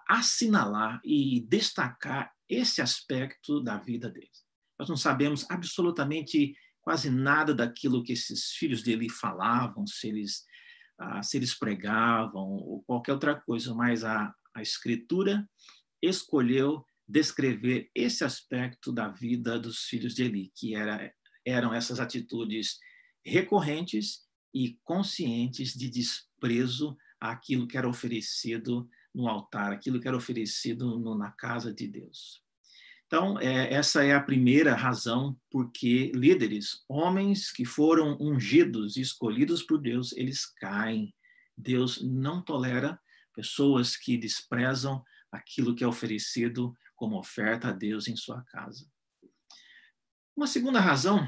assinalar 0.08 1.00
e 1.04 1.46
destacar 1.48 2.32
esse 2.48 2.82
aspecto 2.82 3.60
da 3.60 3.78
vida 3.78 4.10
deles. 4.10 4.44
Nós 4.76 4.88
não 4.88 4.96
sabemos 4.96 5.48
absolutamente 5.48 6.56
quase 6.82 7.08
nada 7.08 7.54
daquilo 7.54 8.02
que 8.02 8.14
esses 8.14 8.50
filhos 8.54 8.82
dele 8.82 9.08
falavam, 9.08 9.86
se 9.86 10.08
eles, 10.08 10.44
ah, 10.98 11.22
se 11.22 11.36
eles 11.36 11.56
pregavam 11.56 12.42
ou 12.42 12.82
qualquer 12.82 13.12
outra 13.12 13.40
coisa, 13.40 13.72
mas 13.74 14.02
a, 14.02 14.34
a 14.56 14.60
Escritura 14.60 15.48
escolheu 16.02 16.84
descrever 17.10 17.90
esse 17.94 18.22
aspecto 18.24 18.92
da 18.92 19.08
vida 19.08 19.58
dos 19.58 19.84
filhos 19.84 20.14
de 20.14 20.22
Eli, 20.22 20.52
que 20.54 20.74
era, 20.74 21.12
eram 21.44 21.74
essas 21.74 21.98
atitudes 21.98 22.78
recorrentes 23.24 24.20
e 24.54 24.78
conscientes 24.84 25.74
de 25.74 25.90
desprezo 25.90 26.96
àquilo 27.20 27.66
que 27.66 27.76
era 27.76 27.88
oferecido 27.88 28.88
no 29.12 29.28
altar, 29.28 29.72
aquilo 29.72 30.00
que 30.00 30.06
era 30.06 30.16
oferecido 30.16 30.98
no, 30.98 31.18
na 31.18 31.32
casa 31.32 31.74
de 31.74 31.88
Deus. 31.88 32.42
Então, 33.06 33.40
é, 33.40 33.74
essa 33.74 34.04
é 34.04 34.14
a 34.14 34.22
primeira 34.22 34.72
razão 34.74 35.36
porque 35.50 36.12
líderes, 36.14 36.84
homens 36.88 37.50
que 37.50 37.64
foram 37.64 38.16
ungidos 38.20 38.96
e 38.96 39.00
escolhidos 39.00 39.64
por 39.64 39.80
Deus, 39.80 40.12
eles 40.12 40.46
caem. 40.46 41.12
Deus 41.56 42.00
não 42.00 42.40
tolera 42.40 43.00
pessoas 43.34 43.96
que 43.96 44.16
desprezam 44.16 45.02
aquilo 45.32 45.74
que 45.74 45.82
é 45.82 45.86
oferecido 45.88 46.72
como 47.00 47.18
oferta 47.18 47.68
a 47.68 47.72
Deus 47.72 48.08
em 48.08 48.14
sua 48.14 48.44
casa. 48.44 48.86
Uma 50.36 50.46
segunda 50.46 50.80
razão 50.80 51.26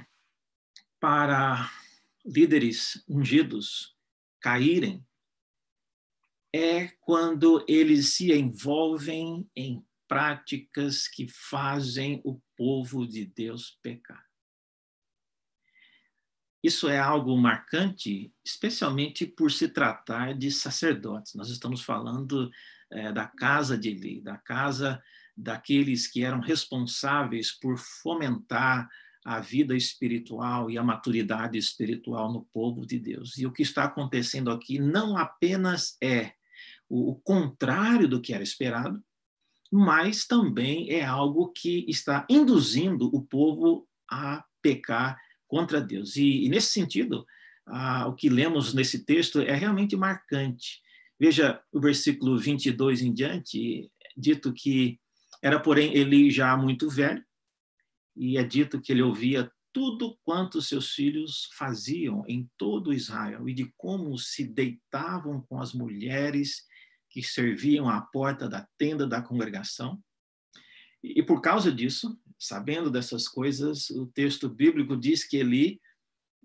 para 1.01 1.73
líderes 2.23 3.03
ungidos 3.09 3.97
caírem 4.39 5.03
é 6.55 6.89
quando 7.01 7.65
eles 7.67 8.15
se 8.15 8.31
envolvem 8.35 9.51
em 9.57 9.83
práticas 10.07 11.09
que 11.09 11.27
fazem 11.27 12.21
o 12.23 12.39
povo 12.55 13.07
de 13.07 13.25
Deus 13.25 13.79
pecar. 13.83 14.29
Isso 16.63 16.87
é 16.87 16.99
algo 16.99 17.35
marcante, 17.35 18.31
especialmente 18.45 19.27
por 19.27 19.51
se 19.51 19.69
tratar 19.69 20.37
de 20.37 20.51
sacerdotes. 20.51 21.35
Nós 21.35 21.49
estamos 21.49 21.83
falando 21.83 22.51
é, 22.91 23.11
da 23.11 23.27
casa 23.27 23.77
de 23.79 23.89
Eli, 23.89 24.21
da 24.21 24.37
casa 24.37 25.03
daqueles 25.37 26.07
que 26.07 26.23
eram 26.25 26.41
responsáveis 26.41 27.51
por 27.53 27.79
fomentar 27.79 28.89
a 29.25 29.41
vida 29.41 29.77
espiritual 29.77 30.71
e 30.71 30.77
a 30.77 30.83
maturidade 30.83 31.57
espiritual 31.57 32.33
no 32.33 32.45
povo 32.53 32.85
de 32.85 32.99
Deus. 32.99 33.39
E 33.39 33.47
o 33.47 33.53
que 33.53 33.63
está 33.63 33.85
acontecendo 33.85 34.51
aqui 34.51 34.79
não 34.79 35.17
apenas 35.17 35.97
é 36.03 36.33
o 36.89 37.15
contrário 37.15 38.09
do 38.09 38.21
que 38.21 38.35
era 38.35 38.43
esperado, 38.43 39.03
mas 39.71 40.27
também 40.27 40.91
é 40.91 41.05
algo 41.05 41.49
que 41.49 41.87
está 41.89 42.27
induzindo 42.29 43.07
o 43.07 43.23
povo 43.23 43.89
a 44.11 44.45
pecar 44.61 45.19
contra 45.49 45.81
Deus. 45.81 46.17
E, 46.17 46.45
e 46.45 46.49
nesse 46.49 46.73
sentido, 46.73 47.25
ah, 47.67 48.07
o 48.09 48.15
que 48.15 48.29
lemos 48.29 48.75
nesse 48.75 49.05
texto 49.05 49.41
é 49.41 49.55
realmente 49.55 49.97
marcante. 49.97 50.83
Veja 51.19 51.63
o 51.73 51.81
versículo 51.81 52.39
22 52.39 53.01
em 53.03 53.15
diante, 53.15 53.91
dito 54.17 54.53
que 54.53 55.01
era, 55.43 55.61
porém, 55.61 55.95
Eli 55.95 56.31
já 56.31 56.57
muito 56.57 56.89
velho, 56.89 57.25
e 58.17 58.39
é 58.39 58.45
dito 58.45 58.81
que 58.81 58.93
ele 58.93 59.03
ouvia 59.03 59.51
tudo 59.73 60.19
quanto 60.23 60.61
seus 60.61 60.93
filhos 60.93 61.49
faziam 61.55 62.25
em 62.29 62.49
todo 62.59 62.93
Israel 62.93 63.49
e 63.49 63.55
de 63.55 63.73
como 63.77 64.17
se 64.19 64.45
deitavam 64.45 65.41
com 65.49 65.61
as 65.61 65.73
mulheres 65.73 66.67
que 67.09 67.23
serviam 67.23 67.89
à 67.89 68.01
porta 68.01 68.49
da 68.49 68.69
tenda 68.79 69.07
da 69.07 69.23
congregação. 69.23 70.03
E 71.03 71.23
por 71.23 71.41
causa 71.41 71.73
disso, 71.73 72.19
sabendo 72.39 72.91
dessas 72.91 73.27
coisas, 73.27 73.91
o 73.91 74.07
texto 74.07 74.49
bíblico 74.49 74.97
diz 74.97 75.25
que 75.25 75.39
Eli 75.39 75.81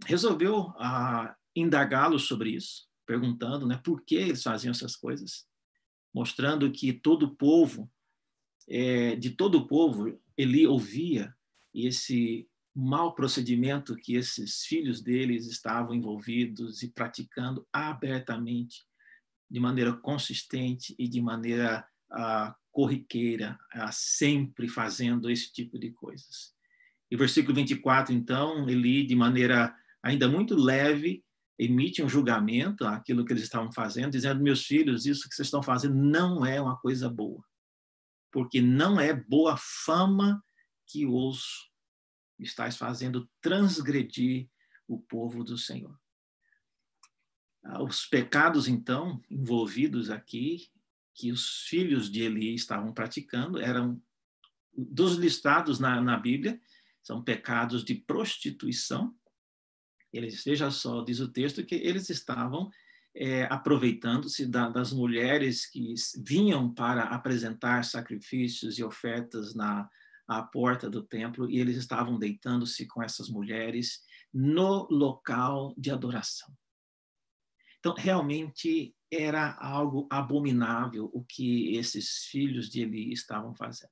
resolveu 0.05 0.73
ah, 0.77 1.35
indagá-lo 1.55 2.17
sobre 2.17 2.51
isso, 2.51 2.87
perguntando 3.05 3.67
né, 3.67 3.79
por 3.83 4.03
que 4.03 4.15
eles 4.15 4.41
faziam 4.41 4.71
essas 4.71 4.95
coisas, 4.95 5.45
mostrando 6.13 6.71
que 6.71 6.93
todo 6.93 7.23
o 7.23 7.35
povo, 7.35 7.91
é, 8.67 9.15
de 9.15 9.31
todo 9.31 9.59
o 9.59 9.67
povo, 9.67 10.19
Eli 10.37 10.67
ouvia 10.67 11.33
esse 11.73 12.47
mau 12.75 13.15
procedimento 13.15 13.95
que 13.95 14.15
esses 14.15 14.63
filhos 14.63 15.01
deles 15.01 15.47
estavam 15.47 15.95
envolvidos 15.95 16.83
e 16.83 16.91
praticando 16.91 17.67
abertamente, 17.73 18.85
de 19.49 19.59
maneira 19.59 19.93
consistente 19.93 20.93
e 20.99 21.07
de 21.07 21.21
maneira 21.21 21.87
ah, 22.11 22.55
corriqueira, 22.71 23.57
sempre 23.91 24.67
fazendo 24.67 25.29
esse 25.29 25.51
tipo 25.51 25.79
de 25.79 25.91
coisas. 25.91 26.53
E 27.09 27.15
versículo 27.15 27.55
24, 27.55 28.13
então, 28.13 28.69
ele, 28.69 29.03
de 29.03 29.15
maneira 29.15 29.73
ainda 30.03 30.27
muito 30.27 30.55
leve, 30.55 31.23
emite 31.57 32.03
um 32.03 32.09
julgamento 32.09 32.85
àquilo 32.85 33.25
que 33.25 33.33
eles 33.33 33.43
estavam 33.43 33.71
fazendo, 33.71 34.11
dizendo: 34.11 34.43
Meus 34.43 34.63
filhos, 34.65 35.05
isso 35.05 35.27
que 35.27 35.35
vocês 35.35 35.47
estão 35.47 35.63
fazendo 35.63 35.95
não 35.95 36.45
é 36.45 36.61
uma 36.61 36.77
coisa 36.77 37.09
boa, 37.09 37.43
porque 38.31 38.61
não 38.61 38.99
é 38.99 39.13
boa 39.13 39.57
fama 39.57 40.43
que 40.85 41.05
os 41.05 41.71
estáis 42.39 42.77
fazendo 42.77 43.29
transgredir 43.41 44.49
o 44.87 44.99
povo 44.99 45.43
do 45.43 45.57
Senhor. 45.57 45.99
Ah, 47.63 47.83
os 47.83 48.05
pecados, 48.05 48.67
então, 48.67 49.21
envolvidos 49.29 50.09
aqui 50.09 50.69
que 51.13 51.31
os 51.31 51.63
filhos 51.67 52.11
de 52.11 52.21
Eli 52.21 52.53
estavam 52.53 52.93
praticando 52.93 53.59
eram 53.59 54.01
dos 54.71 55.15
listados 55.15 55.79
na, 55.79 55.99
na 55.99 56.15
Bíblia, 56.15 56.61
são 57.01 57.23
pecados 57.23 57.83
de 57.83 57.95
prostituição. 57.95 59.15
Eles, 60.13 60.43
veja 60.43 60.69
só, 60.69 61.03
diz 61.03 61.19
o 61.19 61.31
texto 61.31 61.65
que 61.65 61.75
eles 61.75 62.09
estavam 62.09 62.69
é, 63.17 63.43
aproveitando-se 63.45 64.45
da, 64.45 64.69
das 64.69 64.93
mulheres 64.93 65.65
que 65.65 65.93
vinham 66.23 66.73
para 66.73 67.03
apresentar 67.03 67.83
sacrifícios 67.83 68.77
e 68.77 68.83
ofertas 68.83 69.55
na 69.55 69.89
à 70.27 70.43
porta 70.43 70.89
do 70.89 71.01
templo 71.01 71.49
e 71.49 71.57
eles 71.57 71.77
estavam 71.77 72.19
deitando-se 72.19 72.85
com 72.85 73.01
essas 73.01 73.29
mulheres, 73.29 74.01
no 74.33 74.85
local 74.91 75.73
de 75.77 75.89
adoração. 75.89 76.53
Então, 77.79 77.95
realmente 77.97 78.93
era 79.09 79.53
algo 79.53 80.05
abominável 80.11 81.09
o 81.13 81.23
que 81.23 81.75
esses 81.77 82.25
filhos 82.25 82.69
de 82.69 82.81
Eli 82.81 83.13
estavam 83.13 83.55
fazendo. 83.55 83.91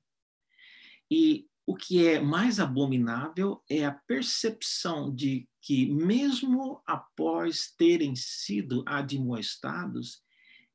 E 1.10 1.48
o 1.66 1.74
que 1.74 2.06
é 2.06 2.20
mais 2.20 2.60
abominável 2.60 3.60
é 3.68 3.84
a 3.84 3.92
percepção 3.92 5.12
de 5.12 5.48
que, 5.60 5.86
mesmo 5.86 6.80
após 6.86 7.74
terem 7.76 8.14
sido 8.14 8.84
admoestados, 8.86 10.22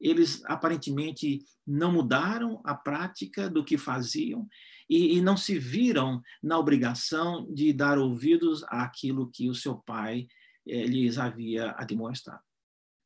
eles 0.01 0.43
aparentemente 0.45 1.45
não 1.65 1.93
mudaram 1.93 2.59
a 2.65 2.75
prática 2.75 3.49
do 3.49 3.63
que 3.63 3.77
faziam 3.77 4.45
e, 4.89 5.15
e, 5.17 5.21
não 5.21 5.37
se 5.37 5.57
viram 5.57 6.21
na 6.43 6.57
obrigação 6.57 7.47
de 7.53 7.71
dar 7.71 7.97
ouvidos 7.97 8.61
àquilo 8.67 9.31
que 9.31 9.49
o 9.49 9.55
seu 9.55 9.77
pai 9.77 10.27
eh, 10.67 10.83
lhes 10.85 11.17
havia 11.17 11.71
admoestado. 11.77 12.41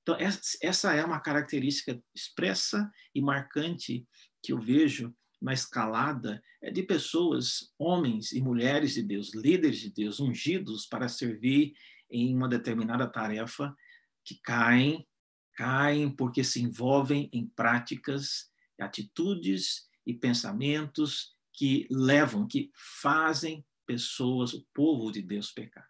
Então, 0.01 0.17
essa 0.61 0.93
é 0.93 1.03
uma 1.05 1.19
característica 1.19 2.01
expressa 2.15 2.89
e 3.13 3.21
marcante 3.21 4.07
que 4.41 4.53
eu 4.53 4.59
vejo 4.59 5.13
na 5.45 5.53
escalada 5.53 6.41
é 6.59 6.71
de 6.71 6.81
pessoas, 6.81 7.71
homens 7.77 8.31
e 8.31 8.41
mulheres 8.41 8.95
de 8.95 9.03
Deus, 9.03 9.31
líderes 9.35 9.79
de 9.79 9.91
Deus, 9.91 10.19
ungidos 10.19 10.87
para 10.87 11.07
servir 11.07 11.73
em 12.09 12.35
uma 12.35 12.49
determinada 12.49 13.07
tarefa, 13.07 13.75
que 14.23 14.39
caem, 14.41 15.07
caem 15.53 16.09
porque 16.09 16.43
se 16.43 16.63
envolvem 16.63 17.29
em 17.31 17.45
práticas, 17.45 18.49
atitudes 18.79 19.87
e 20.03 20.15
pensamentos 20.15 21.35
que 21.53 21.87
levam, 21.91 22.47
que 22.47 22.71
fazem 22.73 23.63
pessoas, 23.85 24.51
o 24.51 24.65
povo 24.73 25.11
de 25.11 25.21
Deus 25.21 25.51
pecar. 25.51 25.87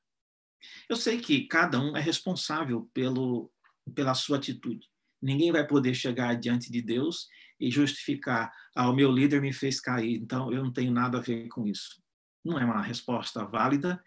Eu 0.90 0.98
sei 0.98 1.22
que 1.22 1.48
cada 1.48 1.80
um 1.80 1.96
é 1.96 2.02
responsável 2.02 2.90
pelo 2.94 3.50
pela 3.94 4.16
sua 4.16 4.38
atitude. 4.38 4.90
Ninguém 5.22 5.52
vai 5.52 5.66
poder 5.66 5.94
chegar 5.94 6.34
diante 6.34 6.72
de 6.72 6.82
Deus 6.82 7.28
e 7.60 7.72
justificar, 7.72 8.52
ah, 8.76 8.90
o 8.90 8.96
meu 8.96 9.12
líder 9.12 9.42
me 9.42 9.54
fez 9.54 9.80
cair, 9.80 10.16
então 10.16 10.52
eu 10.52 10.64
não 10.64 10.72
tenho 10.72 10.92
nada 10.92 11.18
a 11.18 11.22
ver 11.22 11.48
com 11.48 11.68
isso. 11.68 12.02
Não 12.44 12.60
é 12.60 12.66
uma 12.66 12.82
resposta 12.82 13.46
válida. 13.46 14.02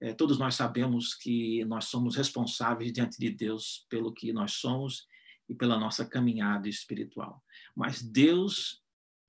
É, 0.00 0.12
todos 0.12 0.38
nós 0.38 0.54
sabemos 0.54 1.14
que 1.14 1.64
nós 1.64 1.86
somos 1.86 2.16
responsáveis 2.16 2.92
diante 2.92 3.18
de 3.18 3.30
Deus 3.30 3.86
pelo 3.88 4.12
que 4.12 4.32
nós 4.32 4.52
somos 4.52 5.06
e 5.48 5.54
pela 5.54 5.78
nossa 5.78 6.04
caminhada 6.04 6.68
espiritual. 6.68 7.42
Mas 7.74 8.02
Deus, 8.02 8.82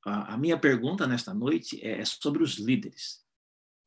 a, 0.06 0.34
a 0.34 0.38
minha 0.38 0.60
pergunta 0.60 1.08
nesta 1.08 1.34
noite 1.34 1.80
é, 1.82 2.02
é 2.02 2.06
sobre 2.06 2.44
os 2.44 2.58
líderes. 2.58 3.24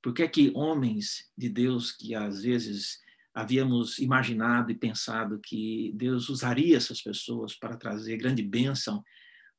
Por 0.02 0.12
que 0.12 0.22
é 0.22 0.28
que 0.28 0.50
homens 0.54 1.30
de 1.36 1.48
Deus 1.48 1.92
que 1.92 2.14
às 2.14 2.42
vezes 2.42 2.98
havíamos 3.34 3.98
imaginado 3.98 4.70
e 4.70 4.74
pensado 4.74 5.38
que 5.38 5.92
Deus 5.94 6.28
usaria 6.28 6.76
essas 6.76 7.00
pessoas 7.00 7.54
para 7.54 7.76
trazer 7.76 8.16
grande 8.16 8.42
bênção 8.42 9.02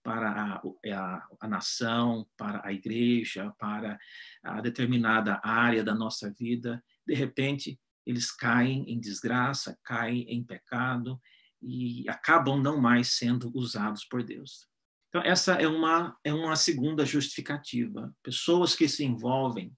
para 0.03 0.29
a, 0.29 0.61
a, 0.93 1.27
a, 1.39 1.47
nação, 1.47 2.27
para 2.37 2.61
a 2.63 2.73
igreja, 2.73 3.51
para 3.57 3.97
a 4.43 4.61
determinada 4.61 5.39
área 5.43 5.83
da 5.83 5.95
nossa 5.95 6.31
vida. 6.31 6.83
De 7.07 7.13
repente, 7.13 7.79
eles 8.05 8.31
caem 8.31 8.83
em 8.87 8.99
desgraça, 8.99 9.79
caem 9.83 10.23
em 10.29 10.43
pecado 10.43 11.19
e 11.61 12.07
acabam 12.09 12.61
não 12.61 12.79
mais 12.79 13.13
sendo 13.13 13.49
usados 13.55 14.03
por 14.03 14.21
Deus. 14.21 14.67
Então, 15.07 15.21
essa 15.21 15.53
é 15.53 15.67
uma, 15.67 16.17
é 16.23 16.33
uma 16.33 16.55
segunda 16.55 17.05
justificativa. 17.05 18.13
Pessoas 18.21 18.75
que 18.75 18.87
se 18.89 19.05
envolvem 19.05 19.71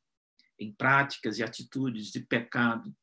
em 0.59 0.73
práticas 0.73 1.37
e 1.37 1.43
atitudes 1.43 2.11
de 2.11 2.21
pecado 2.21 2.95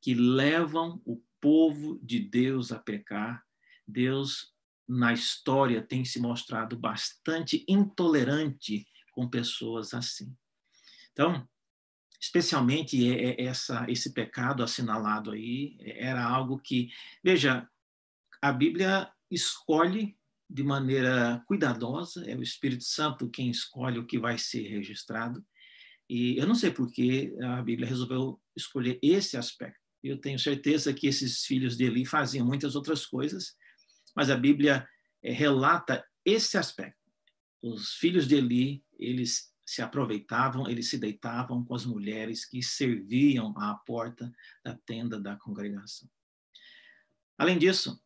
que 0.00 0.14
levam 0.14 1.02
o 1.04 1.22
povo 1.40 1.98
de 2.02 2.20
Deus 2.20 2.72
a 2.72 2.78
pecar. 2.78 3.44
Deus, 3.86 4.51
na 4.92 5.12
história, 5.12 5.80
tem 5.80 6.04
se 6.04 6.20
mostrado 6.20 6.76
bastante 6.78 7.64
intolerante 7.66 8.86
com 9.12 9.28
pessoas 9.28 9.94
assim. 9.94 10.36
Então, 11.12 11.48
especialmente 12.20 13.10
essa, 13.40 13.86
esse 13.88 14.12
pecado 14.12 14.62
assinalado 14.62 15.30
aí, 15.30 15.76
era 15.80 16.22
algo 16.22 16.58
que, 16.58 16.90
veja, 17.24 17.66
a 18.40 18.52
Bíblia 18.52 19.10
escolhe 19.30 20.16
de 20.48 20.62
maneira 20.62 21.42
cuidadosa, 21.46 22.24
é 22.30 22.36
o 22.36 22.42
Espírito 22.42 22.84
Santo 22.84 23.30
quem 23.30 23.50
escolhe 23.50 23.98
o 23.98 24.06
que 24.06 24.18
vai 24.18 24.36
ser 24.36 24.68
registrado. 24.68 25.42
E 26.08 26.36
eu 26.36 26.46
não 26.46 26.54
sei 26.54 26.70
por 26.70 26.92
que 26.92 27.34
a 27.42 27.62
Bíblia 27.62 27.88
resolveu 27.88 28.38
escolher 28.54 28.98
esse 29.02 29.38
aspecto. 29.38 29.80
Eu 30.02 30.20
tenho 30.20 30.38
certeza 30.38 30.92
que 30.92 31.06
esses 31.06 31.46
filhos 31.46 31.78
de 31.78 31.84
Eli 31.84 32.04
faziam 32.04 32.44
muitas 32.44 32.74
outras 32.76 33.06
coisas, 33.06 33.56
mas 34.14 34.30
a 34.30 34.36
Bíblia 34.36 34.88
é, 35.22 35.32
relata 35.32 36.04
esse 36.24 36.56
aspecto. 36.58 37.00
Os 37.60 37.94
filhos 37.94 38.26
de 38.26 38.36
Eli, 38.36 38.84
eles 38.98 39.52
se 39.64 39.80
aproveitavam, 39.80 40.68
eles 40.68 40.90
se 40.90 40.98
deitavam 40.98 41.64
com 41.64 41.74
as 41.74 41.86
mulheres 41.86 42.44
que 42.44 42.62
serviam 42.62 43.54
à 43.58 43.74
porta 43.74 44.32
da 44.64 44.76
tenda 44.84 45.20
da 45.20 45.36
congregação. 45.36 46.08
Além 47.38 47.58
disso, 47.58 48.02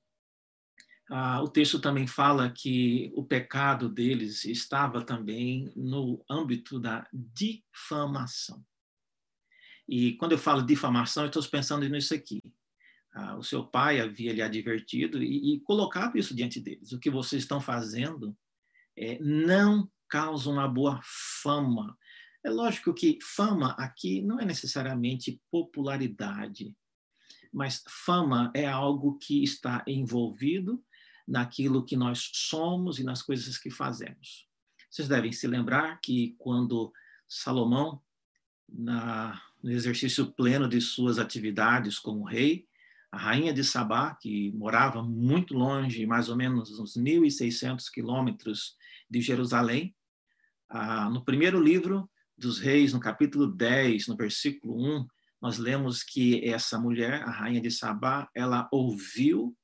ah, 1.10 1.40
o 1.42 1.48
texto 1.48 1.80
também 1.80 2.06
fala 2.06 2.50
que 2.50 3.12
o 3.14 3.24
pecado 3.24 3.88
deles 3.88 4.44
estava 4.44 5.04
também 5.04 5.72
no 5.76 6.24
âmbito 6.28 6.80
da 6.80 7.08
difamação. 7.12 8.64
E 9.88 10.14
quando 10.14 10.32
eu 10.32 10.38
falo 10.38 10.62
difamação, 10.62 11.22
eu 11.22 11.28
estou 11.28 11.42
pensando 11.44 11.88
nisso 11.88 12.12
aqui. 12.12 12.40
Ah, 13.18 13.34
o 13.34 13.42
seu 13.42 13.64
pai 13.64 13.98
havia 13.98 14.30
lhe 14.30 14.42
advertido 14.42 15.22
e, 15.22 15.54
e 15.54 15.60
colocava 15.60 16.18
isso 16.18 16.36
diante 16.36 16.60
deles. 16.60 16.92
O 16.92 17.00
que 17.00 17.10
vocês 17.10 17.42
estão 17.42 17.62
fazendo 17.62 18.36
é, 18.94 19.18
não 19.20 19.90
causa 20.06 20.50
uma 20.50 20.68
boa 20.68 21.00
fama. 21.42 21.96
É 22.44 22.50
lógico 22.50 22.92
que 22.92 23.18
fama 23.22 23.70
aqui 23.78 24.20
não 24.20 24.38
é 24.38 24.44
necessariamente 24.44 25.40
popularidade, 25.50 26.76
mas 27.50 27.82
fama 27.88 28.52
é 28.54 28.66
algo 28.66 29.16
que 29.16 29.42
está 29.42 29.82
envolvido 29.86 30.84
naquilo 31.26 31.86
que 31.86 31.96
nós 31.96 32.30
somos 32.34 32.98
e 32.98 33.02
nas 33.02 33.22
coisas 33.22 33.56
que 33.56 33.70
fazemos. 33.70 34.46
Vocês 34.90 35.08
devem 35.08 35.32
se 35.32 35.46
lembrar 35.46 36.02
que 36.02 36.36
quando 36.38 36.92
Salomão, 37.26 38.02
na 38.68 39.40
no 39.62 39.72
exercício 39.72 40.30
pleno 40.32 40.68
de 40.68 40.80
suas 40.82 41.18
atividades 41.18 41.98
como 41.98 42.24
rei, 42.24 42.68
a 43.16 43.18
rainha 43.18 43.50
de 43.50 43.64
Sabá, 43.64 44.14
que 44.14 44.52
morava 44.52 45.02
muito 45.02 45.54
longe, 45.54 46.06
mais 46.06 46.28
ou 46.28 46.36
menos 46.36 46.78
uns 46.78 46.98
1.600 46.98 47.84
quilômetros 47.90 48.76
de 49.08 49.22
Jerusalém, 49.22 49.96
ah, 50.68 51.08
no 51.08 51.24
primeiro 51.24 51.58
livro 51.58 52.10
dos 52.36 52.58
reis, 52.58 52.92
no 52.92 53.00
capítulo 53.00 53.46
10, 53.46 54.08
no 54.08 54.16
versículo 54.16 54.76
1, 54.98 55.06
nós 55.40 55.56
lemos 55.56 56.02
que 56.02 56.46
essa 56.46 56.78
mulher, 56.78 57.22
a 57.22 57.30
rainha 57.30 57.60
de 57.60 57.70
Sabá, 57.70 58.28
ela 58.34 58.68
ouviu 58.70 59.56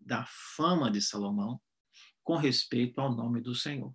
da 0.00 0.26
fama 0.56 0.90
de 0.90 1.00
Salomão 1.00 1.60
com 2.24 2.36
respeito 2.36 3.00
ao 3.00 3.14
nome 3.14 3.40
do 3.40 3.54
Senhor. 3.54 3.94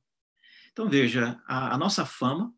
Então 0.71 0.89
veja, 0.89 1.37
a, 1.45 1.75
a 1.75 1.77
nossa 1.77 2.05
fama, 2.05 2.53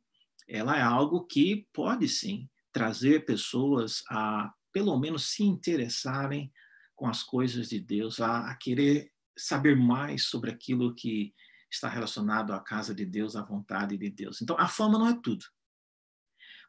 ela 0.48 0.78
é 0.78 0.84
algo 0.84 1.26
que 1.26 1.68
pode 1.74 2.08
sim 2.08 2.48
trazer 2.72 3.26
pessoas 3.26 4.04
a, 4.08 4.54
pelo 4.74 4.98
menos, 5.00 5.30
se 5.30 5.44
interessarem 5.44 6.52
com 6.96 7.08
as 7.08 7.24
coisas 7.24 7.70
de 7.70 7.80
Deus, 7.80 8.20
a, 8.20 8.50
a 8.50 8.56
querer 8.56 9.12
saber 9.38 9.78
mais 9.78 10.26
sobre 10.26 10.52
aquilo 10.52 10.94
que 10.94 11.34
está 11.72 11.88
relacionado 11.88 12.52
à 12.54 12.60
casa 12.60 12.94
de 12.94 13.06
Deus, 13.06 13.36
à 13.36 13.44
vontade 13.44 13.98
de 13.98 14.10
Deus. 14.10 14.42
Então, 14.42 14.58
a 14.60 14.68
fama 14.68 15.00
não 15.00 15.08
é 15.08 15.20
tudo. 15.22 15.46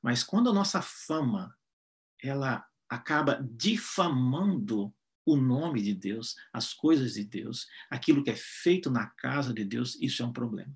Mas 0.02 0.22
quando 0.22 0.50
a 0.50 0.52
nossa 0.52 0.80
fama 0.80 1.56
ela 2.22 2.64
acaba 2.88 3.42
difamando 3.42 4.94
o 5.26 5.36
nome 5.36 5.82
de 5.82 5.94
Deus, 5.94 6.36
as 6.52 6.72
coisas 6.72 7.14
de 7.14 7.24
Deus, 7.24 7.66
aquilo 7.90 8.22
que 8.22 8.30
é 8.30 8.36
feito 8.36 8.90
na 8.90 9.06
casa 9.06 9.52
de 9.52 9.64
Deus, 9.64 9.96
isso 10.00 10.22
é 10.22 10.26
um 10.26 10.32
problema. 10.32 10.72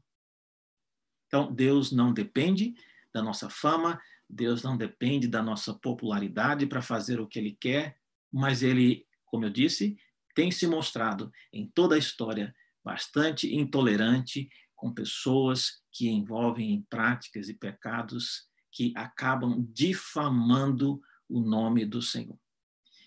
Então, 1.27 1.53
Deus 1.53 1.93
não 1.93 2.13
depende 2.13 2.75
da 3.13 3.23
nossa 3.23 3.51
fama, 3.51 4.01
Deus 4.29 4.63
não 4.63 4.77
depende 4.77 5.27
da 5.27 5.43
nossa 5.43 5.73
popularidade 5.73 6.67
para 6.67 6.83
fazer 6.83 7.21
o 7.21 7.27
que 7.27 7.39
ele 7.39 7.57
quer, 7.59 7.97
mas 8.33 8.63
ele, 8.63 9.07
como 9.25 9.45
eu 9.45 9.51
disse, 9.51 9.97
tem 10.35 10.51
se 10.51 10.67
mostrado 10.67 11.33
em 11.53 11.67
toda 11.67 11.95
a 11.95 11.99
história 11.99 12.55
bastante 12.85 13.55
intolerante 13.55 14.49
com 14.77 14.93
pessoas 14.93 15.83
que 15.93 16.09
envolvem 16.09 16.73
em 16.73 16.83
práticas 16.83 17.49
e 17.49 17.55
pecados 17.55 18.47
que 18.71 18.93
acabam 18.97 19.67
difamando 19.73 21.01
o 21.29 21.41
nome 21.41 21.85
do 21.85 22.01
Senhor. 22.01 22.39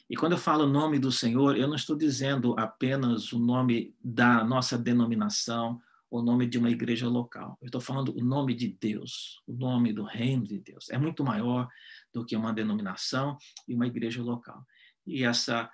E 0.09 0.15
quando 0.17 0.33
eu 0.33 0.37
falo 0.37 0.67
nome 0.67 0.99
do 0.99 1.11
Senhor, 1.11 1.55
eu 1.55 1.69
não 1.69 1.75
estou 1.75 1.95
dizendo 1.95 2.53
apenas 2.59 3.31
o 3.31 3.39
nome 3.39 3.95
da 4.03 4.43
nossa 4.43 4.77
denominação 4.77 5.81
o 6.11 6.21
nome 6.21 6.45
de 6.45 6.57
uma 6.57 6.69
igreja 6.69 7.07
local. 7.07 7.57
Eu 7.61 7.67
estou 7.67 7.79
falando 7.79 8.13
o 8.15 8.23
nome 8.23 8.53
de 8.53 8.67
Deus, 8.67 9.41
o 9.47 9.53
nome 9.53 9.93
do 9.93 10.03
reino 10.03 10.45
de 10.45 10.59
Deus. 10.59 10.89
É 10.89 10.97
muito 10.97 11.23
maior 11.23 11.67
do 12.13 12.25
que 12.25 12.35
uma 12.35 12.53
denominação 12.53 13.37
e 13.65 13.73
uma 13.73 13.87
igreja 13.87 14.21
local. 14.21 14.63
E 15.07 15.23
essa 15.23 15.71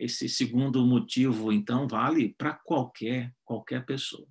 esse 0.00 0.28
segundo 0.28 0.86
motivo, 0.86 1.52
então, 1.52 1.88
vale 1.88 2.34
para 2.38 2.52
qualquer 2.54 3.34
qualquer 3.44 3.84
pessoa. 3.84 4.26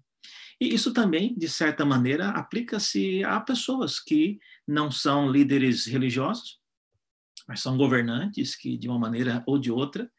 E 0.59 0.73
isso 0.73 0.93
também, 0.93 1.35
de 1.37 1.49
certa 1.49 1.85
maneira, 1.85 2.29
aplica-se 2.29 3.21
a 3.23 3.39
pessoas 3.41 3.99
que 3.99 4.39
não 4.65 4.89
são 4.89 5.29
líderes 5.29 5.85
religiosos, 5.85 6.59
mas 7.47 7.59
são 7.61 7.77
governantes 7.77 8.55
que, 8.55 8.77
de 8.77 8.87
uma 8.87 8.97
maneira 8.97 9.43
ou 9.45 9.59
de 9.59 9.69
outra, 9.69 10.09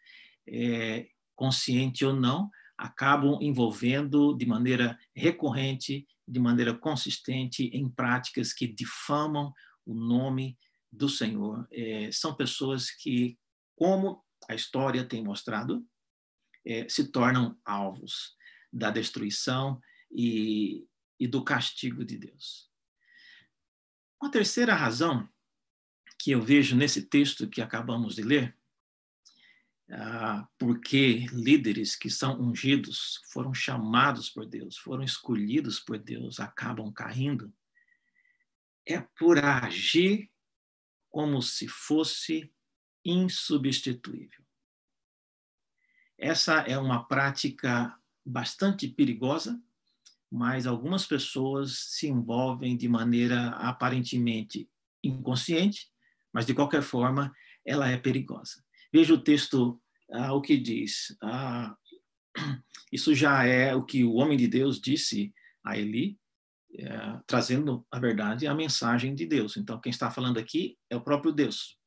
é, 0.46 1.08
consciente 1.34 2.04
ou 2.04 2.14
não, 2.14 2.50
acabam 2.76 3.38
envolvendo 3.40 4.34
de 4.34 4.46
maneira 4.46 4.98
recorrente, 5.14 6.06
de 6.26 6.40
maneira 6.40 6.74
consistente, 6.74 7.64
em 7.72 7.88
práticas 7.88 8.52
que 8.52 8.66
difamam 8.66 9.52
o 9.84 9.94
nome 9.94 10.58
do 10.90 11.08
Senhor. 11.08 11.66
É, 11.72 12.10
são 12.12 12.34
pessoas 12.34 12.90
que, 12.90 13.38
como 13.76 14.22
a 14.48 14.54
história 14.54 15.04
tem 15.04 15.22
mostrado, 15.22 15.86
é, 16.64 16.88
se 16.88 17.10
tornam 17.10 17.56
alvos 17.64 18.34
da 18.72 18.90
destruição 18.90 19.80
e, 20.10 20.86
e 21.18 21.26
do 21.26 21.44
castigo 21.44 22.04
de 22.04 22.18
Deus. 22.18 22.70
Uma 24.20 24.30
terceira 24.30 24.74
razão 24.74 25.28
que 26.18 26.32
eu 26.32 26.42
vejo 26.42 26.74
nesse 26.74 27.02
texto 27.02 27.48
que 27.48 27.60
acabamos 27.60 28.16
de 28.16 28.22
ler, 28.22 28.55
porque 30.58 31.26
líderes 31.32 31.94
que 31.94 32.10
são 32.10 32.40
ungidos, 32.40 33.20
foram 33.32 33.54
chamados 33.54 34.28
por 34.28 34.46
Deus, 34.46 34.76
foram 34.76 35.04
escolhidos 35.04 35.78
por 35.78 35.98
Deus, 35.98 36.40
acabam 36.40 36.92
caindo, 36.92 37.52
é 38.84 39.00
por 39.18 39.38
agir 39.38 40.30
como 41.08 41.40
se 41.40 41.68
fosse 41.68 42.52
insubstituível. 43.04 44.44
Essa 46.18 46.60
é 46.62 46.76
uma 46.78 47.06
prática 47.06 47.96
bastante 48.24 48.88
perigosa, 48.88 49.60
mas 50.30 50.66
algumas 50.66 51.06
pessoas 51.06 51.78
se 51.90 52.08
envolvem 52.08 52.76
de 52.76 52.88
maneira 52.88 53.50
aparentemente 53.50 54.68
inconsciente, 55.02 55.88
mas 56.32 56.44
de 56.44 56.54
qualquer 56.54 56.82
forma 56.82 57.32
ela 57.64 57.88
é 57.88 57.96
perigosa. 57.96 58.65
Veja 58.96 59.12
o 59.12 59.20
texto, 59.20 59.78
ah, 60.10 60.32
o 60.32 60.40
que 60.40 60.56
diz. 60.56 61.14
Ah, 61.22 61.76
isso 62.90 63.14
já 63.14 63.44
é 63.44 63.74
o 63.74 63.84
que 63.84 64.02
o 64.02 64.14
homem 64.14 64.38
de 64.38 64.48
Deus 64.48 64.80
disse 64.80 65.34
a 65.62 65.76
Eli, 65.76 66.18
é, 66.78 67.20
trazendo, 67.26 67.86
a 67.90 68.00
verdade, 68.00 68.46
a 68.46 68.54
mensagem 68.54 69.14
de 69.14 69.26
Deus. 69.26 69.58
Então, 69.58 69.78
quem 69.78 69.90
está 69.90 70.10
falando 70.10 70.38
aqui 70.38 70.78
é 70.88 70.96
o 70.96 71.02
próprio 71.02 71.30
Deus. 71.30 71.78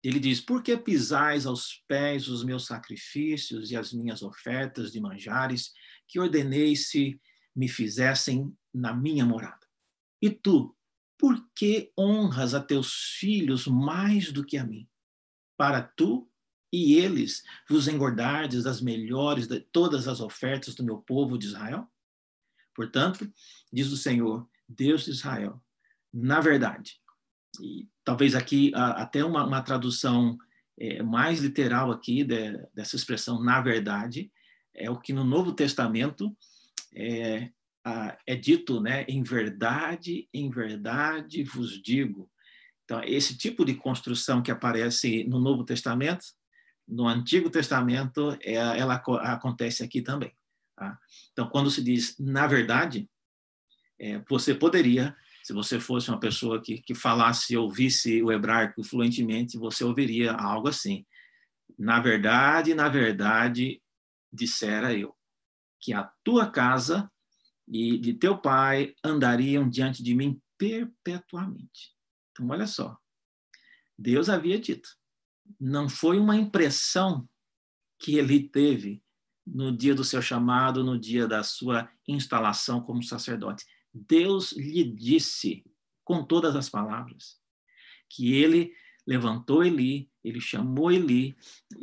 Ele 0.00 0.20
diz: 0.20 0.40
Por 0.40 0.62
que 0.62 0.76
pisais 0.76 1.44
aos 1.44 1.82
pés 1.88 2.28
os 2.28 2.44
meus 2.44 2.66
sacrifícios 2.66 3.72
e 3.72 3.76
as 3.76 3.92
minhas 3.92 4.22
ofertas 4.22 4.92
de 4.92 5.00
manjares 5.00 5.72
que 6.06 6.20
ordenei 6.20 6.76
se 6.76 7.20
me 7.56 7.66
fizessem 7.66 8.56
na 8.72 8.94
minha 8.94 9.26
morada? 9.26 9.66
E 10.22 10.30
tu, 10.30 10.72
por 11.18 11.34
que 11.52 11.90
honras 11.98 12.54
a 12.54 12.62
teus 12.62 12.92
filhos 13.18 13.66
mais 13.66 14.30
do 14.30 14.46
que 14.46 14.56
a 14.56 14.64
mim? 14.64 14.88
Para 15.58 15.82
tu 15.82 16.30
e 16.74 16.94
eles 16.98 17.44
vos 17.68 17.86
engordardes 17.86 18.64
das 18.64 18.80
melhores 18.80 19.46
de 19.46 19.60
todas 19.60 20.08
as 20.08 20.20
ofertas 20.20 20.74
do 20.74 20.84
meu 20.84 20.98
povo 20.98 21.38
de 21.38 21.46
Israel? 21.46 21.86
Portanto, 22.74 23.30
diz 23.72 23.92
o 23.92 23.96
Senhor, 23.96 24.48
Deus 24.68 25.04
de 25.04 25.12
Israel, 25.12 25.62
na 26.12 26.40
verdade, 26.40 27.00
e 27.60 27.88
talvez 28.02 28.34
aqui 28.34 28.72
até 28.74 29.24
uma, 29.24 29.46
uma 29.46 29.62
tradução 29.62 30.36
é, 30.78 31.02
mais 31.02 31.40
literal 31.40 31.92
aqui 31.92 32.24
de, 32.24 32.58
dessa 32.74 32.96
expressão, 32.96 33.42
na 33.42 33.60
verdade, 33.60 34.32
é 34.74 34.90
o 34.90 34.98
que 34.98 35.12
no 35.12 35.22
Novo 35.22 35.52
Testamento 35.52 36.36
é, 36.92 37.50
é 38.26 38.34
dito, 38.34 38.80
né? 38.80 39.04
Em 39.08 39.22
verdade, 39.22 40.28
em 40.32 40.50
verdade 40.50 41.44
vos 41.44 41.80
digo. 41.80 42.28
Então, 42.84 43.02
esse 43.04 43.36
tipo 43.36 43.64
de 43.64 43.74
construção 43.74 44.42
que 44.42 44.50
aparece 44.50 45.24
no 45.24 45.38
Novo 45.38 45.64
Testamento, 45.64 46.24
no 46.86 47.08
Antigo 47.08 47.50
Testamento, 47.50 48.36
é, 48.42 48.54
ela 48.54 48.94
acontece 48.94 49.82
aqui 49.82 50.02
também. 50.02 50.34
Tá? 50.76 50.98
Então, 51.32 51.48
quando 51.48 51.70
se 51.70 51.82
diz 51.82 52.16
na 52.18 52.46
verdade, 52.46 53.08
é, 53.98 54.18
você 54.28 54.54
poderia, 54.54 55.16
se 55.42 55.52
você 55.52 55.78
fosse 55.78 56.10
uma 56.10 56.20
pessoa 56.20 56.60
que, 56.60 56.82
que 56.82 56.94
falasse, 56.94 57.56
ouvisse 57.56 58.22
o 58.22 58.32
hebraico 58.32 58.82
fluentemente, 58.82 59.58
você 59.58 59.84
ouviria 59.84 60.32
algo 60.32 60.68
assim. 60.68 61.06
Na 61.78 62.00
verdade, 62.00 62.74
na 62.74 62.88
verdade, 62.88 63.80
dissera 64.32 64.92
eu, 64.92 65.14
que 65.80 65.92
a 65.92 66.10
tua 66.22 66.50
casa 66.50 67.10
e 67.66 67.98
de 67.98 68.14
teu 68.14 68.36
pai 68.36 68.94
andariam 69.02 69.68
diante 69.68 70.02
de 70.02 70.14
mim 70.14 70.40
perpetuamente. 70.58 71.94
Então, 72.30 72.48
olha 72.48 72.66
só. 72.66 72.98
Deus 73.98 74.28
havia 74.28 74.58
dito. 74.58 74.88
Não 75.60 75.88
foi 75.88 76.18
uma 76.18 76.36
impressão 76.36 77.28
que 77.98 78.16
ele 78.16 78.48
teve 78.48 79.02
no 79.46 79.76
dia 79.76 79.94
do 79.94 80.04
seu 80.04 80.22
chamado, 80.22 80.82
no 80.82 80.98
dia 80.98 81.26
da 81.26 81.42
sua 81.42 81.90
instalação 82.08 82.80
como 82.80 83.02
sacerdote. 83.02 83.64
Deus 83.92 84.52
lhe 84.52 84.84
disse, 84.84 85.64
com 86.02 86.24
todas 86.24 86.56
as 86.56 86.68
palavras, 86.68 87.38
que 88.08 88.34
ele 88.34 88.74
levantou 89.06 89.64
Eli, 89.64 90.10
ele 90.22 90.40
chamou 90.40 90.90
Eli 90.90 91.36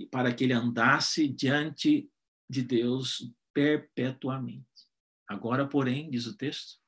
para 0.10 0.34
que 0.34 0.44
ele 0.44 0.54
andasse 0.54 1.28
diante 1.28 2.10
de 2.50 2.64
Deus 2.64 3.32
perpetuamente. 3.54 4.66
Agora, 5.28 5.68
porém, 5.68 6.10
diz 6.10 6.26
o 6.26 6.36
texto, 6.36 6.80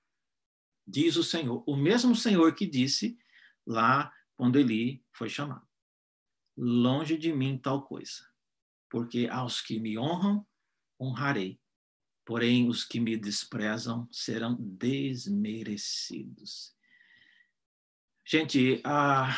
diz 0.86 1.16
o 1.16 1.24
Senhor, 1.24 1.64
o 1.68 1.78
mesmo 1.78 2.16
Senhor 2.16 2.54
que 2.56 2.66
disse 2.66 3.18
lá 3.66 4.12
quando 4.36 4.60
Eli 4.60 5.04
foi 5.14 5.30
chamado: 5.30 5.66
Longe 6.56 7.18
de 7.18 7.34
mim 7.34 7.58
tal 7.58 7.82
coisa, 7.84 8.30
porque 8.90 9.28
aos 9.28 9.60
que 9.62 9.80
me 9.80 9.98
honram, 9.98 10.46
honrarei, 11.00 11.60
porém 12.24 12.70
os 12.70 12.84
que 12.84 13.00
me 13.00 13.18
desprezam 13.18 14.08
serão 14.12 14.56
desmerecidos. 14.60 16.76
Gente, 18.26 18.82
a, 18.86 19.36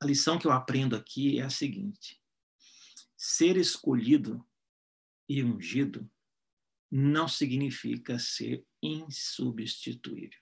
a 0.00 0.06
lição 0.06 0.38
que 0.38 0.46
eu 0.46 0.52
aprendo 0.52 0.94
aqui 0.94 1.40
é 1.40 1.42
a 1.42 1.50
seguinte: 1.50 2.22
ser 3.16 3.56
escolhido 3.56 4.46
e 5.28 5.42
ungido 5.42 6.08
não 6.90 7.26
significa 7.26 8.18
ser 8.18 8.64
insubstituível. 8.82 10.38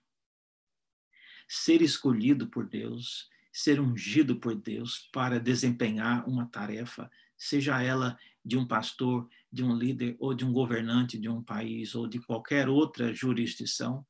Ser 1.49 1.81
escolhido 1.81 2.49
por 2.49 2.69
Deus, 2.69 3.31
ser 3.53 3.81
ungido 3.81 4.37
por 4.37 4.55
Deus 4.55 5.09
para 5.13 5.39
desempenhar 5.39 6.27
uma 6.29 6.47
tarefa, 6.47 7.11
seja 7.37 7.83
ela 7.83 8.19
de 8.45 8.57
um 8.57 8.67
pastor, 8.67 9.29
de 9.53 9.63
um 9.63 9.77
líder 9.77 10.17
ou 10.19 10.35
de 10.35 10.45
um 10.45 10.53
governante 10.53 11.19
de 11.19 11.29
um 11.29 11.43
país 11.43 11.95
ou 11.95 12.09
de 12.09 12.19
qualquer 12.19 12.69
outra 12.69 13.13
jurisdição, 13.13 14.05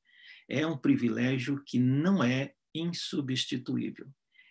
é 0.49 0.67
um 0.67 0.77
privilégio 0.77 1.63
que 1.65 1.79
não 1.79 2.23
é 2.23 2.55
insubstituível. 2.75 4.07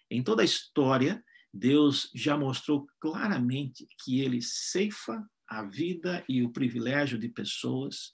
Em 0.09 0.21
toda 0.21 0.41
a 0.41 0.45
história, 0.45 1.23
Deus 1.53 2.09
já 2.13 2.37
mostrou 2.37 2.87
claramente 2.99 3.87
que 4.03 4.19
ele 4.19 4.41
ceifa 4.41 5.23
a 5.47 5.63
vida 5.63 6.23
e 6.27 6.43
o 6.43 6.51
privilégio 6.51 7.17
de 7.17 7.27
pessoas 7.29 8.13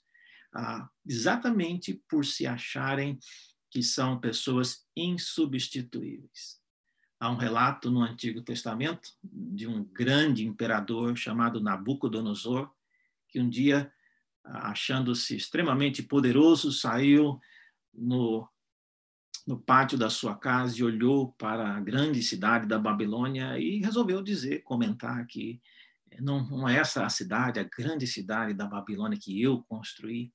ah, 0.54 0.88
exatamente 1.06 2.02
por 2.08 2.24
se 2.24 2.46
acharem 2.46 3.18
que 3.70 3.82
são 3.82 4.18
pessoas 4.18 4.86
insubstituíveis. 4.96 6.58
Há 7.20 7.30
um 7.30 7.36
relato 7.36 7.90
no 7.90 8.02
Antigo 8.02 8.40
Testamento 8.42 9.10
de 9.22 9.66
um 9.66 9.82
grande 9.84 10.46
imperador 10.46 11.16
chamado 11.16 11.60
Nabucodonosor, 11.60 12.70
que 13.28 13.40
um 13.40 13.48
dia, 13.48 13.92
achando-se 14.44 15.36
extremamente 15.36 16.02
poderoso, 16.02 16.70
saiu 16.70 17.40
no, 17.92 18.48
no 19.44 19.58
pátio 19.58 19.98
da 19.98 20.08
sua 20.08 20.36
casa 20.36 20.78
e 20.78 20.84
olhou 20.84 21.32
para 21.32 21.76
a 21.76 21.80
grande 21.80 22.22
cidade 22.22 22.66
da 22.66 22.78
Babilônia 22.78 23.58
e 23.58 23.80
resolveu 23.80 24.22
dizer, 24.22 24.62
comentar 24.62 25.26
que 25.26 25.60
não, 26.20 26.44
não 26.48 26.68
é 26.68 26.76
essa 26.76 27.04
a 27.04 27.08
cidade, 27.08 27.58
a 27.58 27.64
grande 27.64 28.06
cidade 28.06 28.54
da 28.54 28.66
Babilônia 28.66 29.18
que 29.20 29.42
eu 29.42 29.62
construí. 29.64 30.32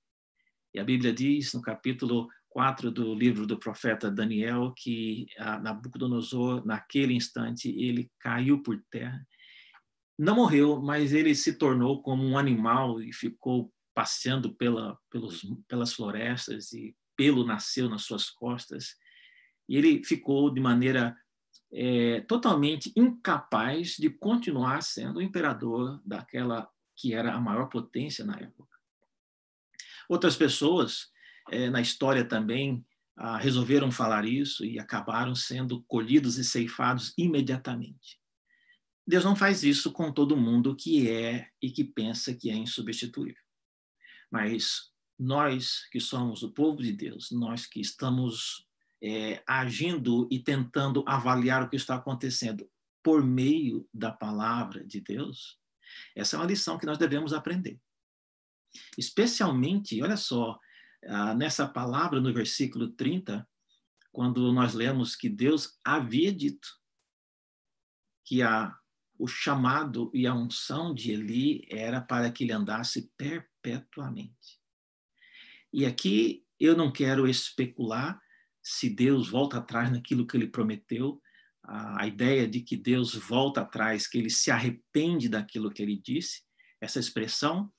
E 0.73 0.79
a 0.79 0.83
Bíblia 0.83 1.13
diz 1.13 1.53
no 1.53 1.61
capítulo 1.61 2.29
4 2.53 2.91
do 2.91 3.15
livro 3.15 3.47
do 3.47 3.57
profeta 3.57 4.11
Daniel 4.11 4.71
que 4.77 5.25
Nabucodonosor, 5.63 6.63
naquele 6.63 7.15
instante, 7.15 7.67
ele 7.69 8.11
caiu 8.19 8.61
por 8.61 8.79
terra. 8.91 9.25
Não 10.17 10.35
morreu, 10.35 10.79
mas 10.79 11.13
ele 11.13 11.33
se 11.33 11.57
tornou 11.57 12.03
como 12.03 12.23
um 12.23 12.37
animal 12.37 13.01
e 13.01 13.11
ficou 13.11 13.73
passeando 13.95 14.53
pela, 14.53 14.95
pelos, 15.09 15.41
pelas 15.67 15.93
florestas 15.93 16.71
e 16.73 16.95
pelo 17.17 17.43
nasceu 17.43 17.89
nas 17.89 18.03
suas 18.03 18.29
costas. 18.29 18.95
E 19.67 19.75
ele 19.75 20.03
ficou 20.03 20.53
de 20.53 20.61
maneira 20.61 21.17
é, 21.71 22.21
totalmente 22.21 22.93
incapaz 22.95 23.95
de 23.97 24.11
continuar 24.11 24.83
sendo 24.83 25.17
o 25.17 25.21
imperador 25.23 25.99
daquela 26.05 26.69
que 26.95 27.15
era 27.15 27.33
a 27.33 27.41
maior 27.41 27.65
potência 27.65 28.23
na 28.23 28.37
época. 28.37 28.77
Outras 30.07 30.35
pessoas 30.35 31.11
é, 31.51 31.69
na 31.69 31.81
história 31.81 32.23
também 32.25 32.85
ah, 33.15 33.37
resolveram 33.37 33.91
falar 33.91 34.25
isso 34.25 34.65
e 34.65 34.79
acabaram 34.79 35.35
sendo 35.35 35.83
colhidos 35.83 36.37
e 36.37 36.43
ceifados 36.43 37.13
imediatamente. 37.17 38.19
Deus 39.05 39.23
não 39.23 39.35
faz 39.35 39.63
isso 39.63 39.91
com 39.91 40.11
todo 40.11 40.37
mundo 40.37 40.75
que 40.75 41.09
é 41.09 41.49
e 41.61 41.69
que 41.69 41.83
pensa 41.83 42.33
que 42.33 42.49
é 42.49 42.55
insubstituível. 42.55 43.41
Mas 44.31 44.91
nós 45.19 45.87
que 45.91 45.99
somos 45.99 46.41
o 46.41 46.51
povo 46.51 46.81
de 46.81 46.91
Deus, 46.91 47.29
nós 47.31 47.65
que 47.65 47.79
estamos 47.79 48.65
é, 49.01 49.43
agindo 49.45 50.27
e 50.31 50.39
tentando 50.39 51.03
avaliar 51.05 51.63
o 51.63 51.69
que 51.69 51.75
está 51.75 51.95
acontecendo 51.95 52.67
por 53.03 53.23
meio 53.23 53.87
da 53.93 54.11
palavra 54.11 54.83
de 54.85 55.01
Deus, 55.01 55.59
essa 56.15 56.35
é 56.35 56.39
uma 56.39 56.47
lição 56.47 56.77
que 56.77 56.85
nós 56.85 56.97
devemos 56.97 57.33
aprender. 57.33 57.79
Especialmente, 58.97 60.01
olha 60.01 60.17
só, 60.17 60.57
ah, 61.07 61.33
nessa 61.33 61.67
palavra 61.67 62.19
no 62.19 62.33
versículo 62.33 62.89
30, 62.89 63.47
quando 64.11 64.51
nós 64.53 64.73
lemos 64.73 65.15
que 65.15 65.27
Deus 65.27 65.79
havia 65.83 66.31
dito 66.31 66.67
que 68.23 68.41
a, 68.41 68.75
o 69.17 69.27
chamado 69.27 70.11
e 70.13 70.25
a 70.27 70.33
unção 70.33 70.93
de 70.93 71.11
Eli 71.11 71.65
era 71.69 71.99
para 71.99 72.31
que 72.31 72.43
ele 72.43 72.53
andasse 72.53 73.11
perpetuamente. 73.17 74.61
E 75.71 75.85
aqui 75.85 76.45
eu 76.59 76.77
não 76.77 76.91
quero 76.91 77.27
especular 77.27 78.21
se 78.61 78.89
Deus 78.89 79.29
volta 79.29 79.57
atrás 79.57 79.91
naquilo 79.91 80.25
que 80.25 80.37
ele 80.37 80.47
prometeu, 80.47 81.21
a 81.65 82.05
ideia 82.05 82.47
de 82.47 82.61
que 82.61 82.75
Deus 82.75 83.15
volta 83.15 83.61
atrás, 83.61 84.07
que 84.07 84.17
ele 84.17 84.29
se 84.29 84.51
arrepende 84.51 85.29
daquilo 85.29 85.71
que 85.71 85.81
ele 85.81 85.97
disse, 85.97 86.43
essa 86.79 86.99
expressão, 86.99 87.71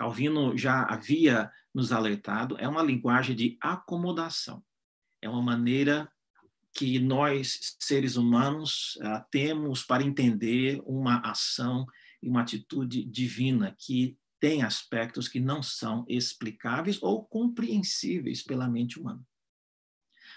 Calvino 0.00 0.56
já 0.56 0.84
havia 0.84 1.52
nos 1.74 1.92
alertado, 1.92 2.56
é 2.58 2.66
uma 2.66 2.82
linguagem 2.82 3.36
de 3.36 3.58
acomodação. 3.60 4.64
É 5.20 5.28
uma 5.28 5.42
maneira 5.42 6.10
que 6.72 6.98
nós, 6.98 7.76
seres 7.78 8.16
humanos, 8.16 8.98
ah, 9.02 9.20
temos 9.30 9.84
para 9.84 10.02
entender 10.02 10.80
uma 10.86 11.18
ação 11.18 11.84
e 12.22 12.30
uma 12.30 12.40
atitude 12.40 13.04
divina 13.04 13.76
que 13.78 14.16
tem 14.40 14.62
aspectos 14.62 15.28
que 15.28 15.38
não 15.38 15.62
são 15.62 16.06
explicáveis 16.08 17.02
ou 17.02 17.22
compreensíveis 17.26 18.42
pela 18.42 18.66
mente 18.66 18.98
humana. 18.98 19.22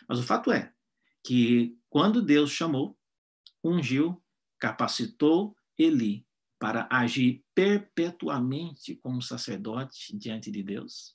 Mas 0.10 0.20
o 0.20 0.24
fato 0.24 0.52
é 0.52 0.74
que 1.24 1.78
quando 1.90 2.22
Deus 2.22 2.52
chamou, 2.52 3.00
ungiu, 3.64 4.22
capacitou 4.60 5.56
Eli 5.78 6.28
para 6.64 6.88
agir 6.90 7.44
perpetuamente 7.54 8.96
como 8.96 9.22
sacerdote 9.22 10.18
diante 10.18 10.50
de 10.50 10.64
Deus. 10.64 11.14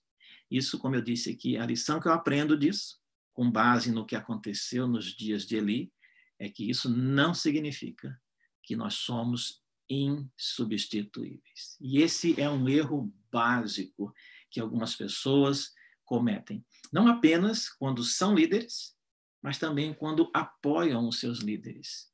Isso, 0.50 0.78
como 0.78 0.94
eu 0.94 1.00
disse 1.00 1.30
aqui, 1.30 1.56
a 1.56 1.64
lição 1.64 1.98
que 1.98 2.06
eu 2.06 2.12
aprendo 2.12 2.54
disso, 2.54 3.00
com 3.32 3.50
base 3.50 3.90
no 3.90 4.04
que 4.04 4.14
aconteceu 4.14 4.86
nos 4.86 5.06
dias 5.06 5.46
de 5.46 5.56
Eli, 5.56 5.90
é 6.38 6.50
que 6.50 6.68
isso 6.68 6.90
não 6.90 7.32
significa 7.32 8.20
que 8.62 8.76
nós 8.76 8.92
somos 8.96 9.62
insubstituíveis. 9.88 11.78
E 11.80 12.02
esse 12.02 12.38
é 12.38 12.50
um 12.50 12.68
erro 12.68 13.10
básico 13.32 14.12
que 14.50 14.60
algumas 14.60 14.94
pessoas 14.94 15.72
cometem. 16.04 16.62
Não 16.92 17.08
apenas 17.08 17.70
quando 17.70 18.04
são 18.04 18.34
líderes, 18.34 18.94
mas 19.40 19.56
também 19.56 19.94
quando 19.94 20.30
apoiam 20.34 21.08
os 21.08 21.18
seus 21.18 21.38
líderes. 21.38 22.12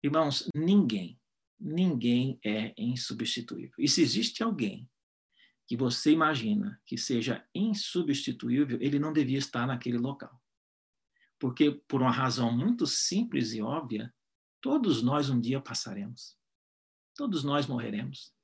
Irmãos, 0.00 0.48
ninguém, 0.54 1.20
ninguém 1.62 2.40
é 2.44 2.74
insubstituível. 2.76 3.74
E 3.78 3.88
se 3.88 4.02
existe 4.02 4.42
alguém 4.42 4.90
que 5.66 5.76
você 5.76 6.10
imagina 6.10 6.80
que 6.84 6.98
seja 6.98 7.46
insubstituível, 7.54 8.78
ele 8.80 8.98
não 8.98 9.12
devia 9.12 9.38
estar 9.38 9.66
naquele 9.66 9.96
local. 9.96 10.42
Porque, 11.38 11.70
por 11.88 12.02
uma 12.02 12.10
razão 12.10 12.56
muito 12.56 12.86
simples 12.86 13.52
e 13.52 13.62
óbvia, 13.62 14.12
todos 14.60 15.02
nós 15.02 15.30
um 15.30 15.40
dia 15.40 15.60
passaremos. 15.60 16.36
Todos 17.14 17.44
nós 17.44 17.66
morreremos. 17.66 18.34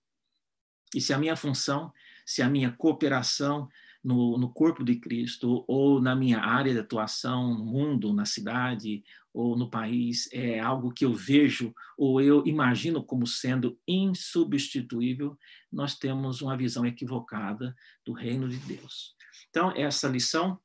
E 0.94 1.00
se 1.00 1.12
a 1.12 1.18
minha 1.18 1.36
função, 1.36 1.92
se 2.24 2.40
a 2.40 2.48
minha 2.48 2.72
cooperação, 2.72 3.68
no, 4.02 4.38
no 4.38 4.52
corpo 4.52 4.84
de 4.84 4.96
Cristo 4.96 5.64
ou 5.66 6.00
na 6.00 6.14
minha 6.14 6.40
área 6.40 6.72
de 6.72 6.80
atuação, 6.80 7.54
no 7.54 7.64
mundo, 7.64 8.12
na 8.12 8.24
cidade 8.24 9.02
ou 9.32 9.56
no 9.56 9.70
país, 9.70 10.28
é 10.32 10.58
algo 10.58 10.92
que 10.92 11.04
eu 11.04 11.12
vejo 11.12 11.74
ou 11.96 12.20
eu 12.20 12.46
imagino 12.46 13.02
como 13.04 13.26
sendo 13.26 13.78
insubstituível, 13.86 15.38
nós 15.70 15.96
temos 15.96 16.40
uma 16.40 16.56
visão 16.56 16.86
equivocada 16.86 17.74
do 18.04 18.12
reino 18.12 18.48
de 18.48 18.56
Deus. 18.58 19.14
Então, 19.50 19.72
essa 19.76 20.08
lição 20.08 20.58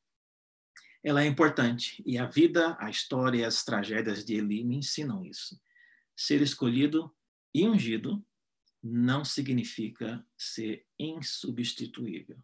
ela 1.04 1.22
é 1.22 1.28
importante 1.28 2.02
e 2.06 2.18
a 2.18 2.26
vida, 2.26 2.78
a 2.80 2.90
história 2.90 3.40
e 3.40 3.44
as 3.44 3.66
tragédias 3.66 4.24
de 4.24 4.36
Eli 4.36 4.64
me 4.64 4.78
ensinam 4.78 5.26
isso. 5.26 5.60
Ser 6.16 6.42
escolhido 6.42 7.14
e 7.54 7.68
ungido 7.68 8.24
não 8.82 9.26
significa 9.26 10.26
ser 10.38 10.86
insubstituível. 10.98 12.38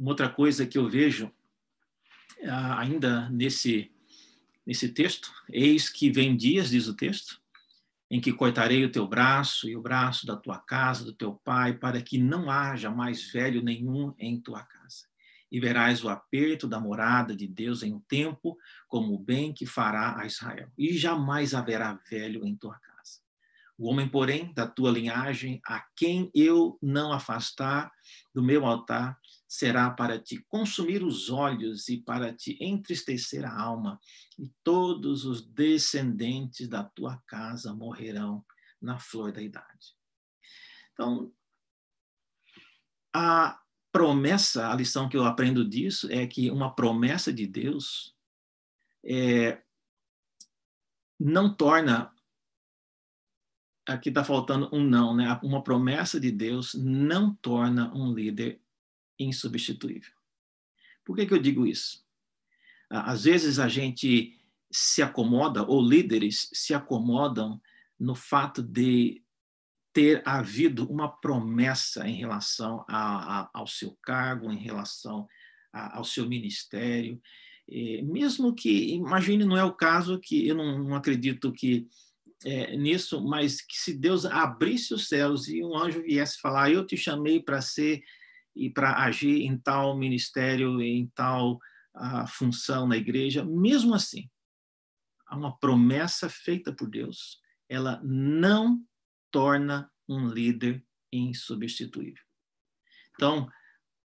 Uma 0.00 0.12
outra 0.12 0.30
coisa 0.30 0.66
que 0.66 0.78
eu 0.78 0.88
vejo 0.88 1.30
ah, 2.44 2.80
ainda 2.80 3.28
nesse 3.28 3.92
nesse 4.66 4.88
texto, 4.88 5.30
eis 5.50 5.90
que 5.90 6.10
vem 6.10 6.36
dias, 6.36 6.70
diz 6.70 6.86
o 6.86 6.94
texto, 6.94 7.40
em 8.10 8.20
que 8.20 8.32
cortarei 8.32 8.84
o 8.84 8.90
teu 8.90 9.06
braço 9.06 9.68
e 9.68 9.76
o 9.76 9.82
braço 9.82 10.24
da 10.26 10.36
tua 10.36 10.58
casa, 10.58 11.04
do 11.04 11.12
teu 11.12 11.34
pai, 11.44 11.76
para 11.76 12.00
que 12.00 12.16
não 12.16 12.50
haja 12.50 12.90
mais 12.90 13.30
velho 13.30 13.62
nenhum 13.62 14.14
em 14.18 14.40
tua 14.40 14.62
casa. 14.62 15.06
E 15.52 15.60
verás 15.60 16.02
o 16.02 16.08
aperto 16.08 16.66
da 16.66 16.80
morada 16.80 17.34
de 17.36 17.46
Deus 17.46 17.82
em 17.82 17.92
um 17.92 18.00
tempo, 18.00 18.56
como 18.88 19.12
o 19.14 19.18
bem 19.18 19.52
que 19.52 19.66
fará 19.66 20.18
a 20.18 20.24
Israel. 20.24 20.70
E 20.78 20.96
jamais 20.96 21.52
haverá 21.52 21.98
velho 22.08 22.46
em 22.46 22.56
tua 22.56 22.78
casa. 22.78 23.20
O 23.76 23.88
homem, 23.88 24.08
porém, 24.08 24.52
da 24.54 24.66
tua 24.66 24.90
linhagem, 24.90 25.60
a 25.66 25.84
quem 25.96 26.30
eu 26.34 26.78
não 26.80 27.12
afastar 27.12 27.90
do 28.32 28.42
meu 28.42 28.64
altar, 28.66 29.18
será 29.50 29.90
para 29.90 30.16
te 30.16 30.38
consumir 30.48 31.02
os 31.02 31.28
olhos 31.28 31.88
e 31.88 31.98
para 31.98 32.32
te 32.32 32.56
entristecer 32.60 33.44
a 33.44 33.60
alma, 33.60 33.98
e 34.38 34.48
todos 34.62 35.24
os 35.24 35.44
descendentes 35.44 36.68
da 36.68 36.84
tua 36.84 37.20
casa 37.26 37.74
morrerão 37.74 38.46
na 38.80 39.00
flor 39.00 39.32
da 39.32 39.42
idade. 39.42 39.96
Então, 40.92 41.32
a 43.12 43.60
promessa, 43.90 44.70
a 44.70 44.76
lição 44.76 45.08
que 45.08 45.16
eu 45.16 45.24
aprendo 45.24 45.68
disso 45.68 46.08
é 46.12 46.28
que 46.28 46.48
uma 46.48 46.72
promessa 46.72 47.32
de 47.32 47.44
Deus 47.44 48.14
é, 49.04 49.60
não 51.18 51.52
torna 51.52 52.14
aqui 53.84 54.10
está 54.10 54.22
faltando 54.22 54.68
um 54.72 54.84
não, 54.84 55.16
né? 55.16 55.40
Uma 55.42 55.64
promessa 55.64 56.20
de 56.20 56.30
Deus 56.30 56.74
não 56.74 57.34
torna 57.34 57.92
um 57.92 58.14
líder 58.14 58.62
insubstituível. 59.22 60.12
Por 61.04 61.16
que, 61.16 61.26
que 61.26 61.34
eu 61.34 61.38
digo 61.38 61.66
isso? 61.66 62.04
Às 62.88 63.24
vezes 63.24 63.58
a 63.58 63.68
gente 63.68 64.36
se 64.70 65.02
acomoda, 65.02 65.62
ou 65.62 65.82
líderes 65.82 66.48
se 66.52 66.74
acomodam 66.74 67.60
no 67.98 68.14
fato 68.14 68.62
de 68.62 69.22
ter 69.92 70.22
havido 70.26 70.90
uma 70.90 71.08
promessa 71.08 72.06
em 72.06 72.14
relação 72.14 72.84
a, 72.88 73.40
a, 73.40 73.50
ao 73.52 73.66
seu 73.66 73.96
cargo, 74.02 74.50
em 74.50 74.58
relação 74.58 75.28
a, 75.72 75.98
ao 75.98 76.04
seu 76.04 76.28
ministério, 76.28 77.20
e 77.70 78.02
mesmo 78.02 78.52
que, 78.52 78.94
imagine, 78.94 79.44
não 79.44 79.56
é 79.56 79.62
o 79.62 79.72
caso 79.72 80.18
que 80.18 80.46
eu 80.46 80.56
não, 80.56 80.78
não 80.78 80.96
acredito 80.96 81.52
que 81.52 81.86
é, 82.44 82.76
nisso, 82.76 83.22
mas 83.22 83.60
que 83.60 83.76
se 83.76 83.94
Deus 83.94 84.24
abrisse 84.24 84.92
os 84.92 85.08
céus 85.08 85.46
e 85.46 85.62
um 85.62 85.76
anjo 85.76 86.02
viesse 86.02 86.40
falar, 86.40 86.70
eu 86.70 86.84
te 86.84 86.96
chamei 86.96 87.40
para 87.40 87.60
ser 87.60 88.02
e 88.60 88.68
para 88.68 89.02
agir 89.04 89.40
em 89.40 89.56
tal 89.56 89.96
ministério, 89.96 90.82
em 90.82 91.06
tal 91.14 91.54
uh, 91.96 92.26
função 92.28 92.86
na 92.86 92.94
igreja, 92.94 93.42
mesmo 93.42 93.94
assim, 93.94 94.28
há 95.26 95.34
uma 95.34 95.56
promessa 95.58 96.28
feita 96.28 96.70
por 96.70 96.86
Deus, 96.86 97.40
ela 97.70 97.98
não 98.04 98.84
torna 99.30 99.90
um 100.06 100.28
líder 100.28 100.84
insubstituível. 101.10 102.22
Então, 103.14 103.48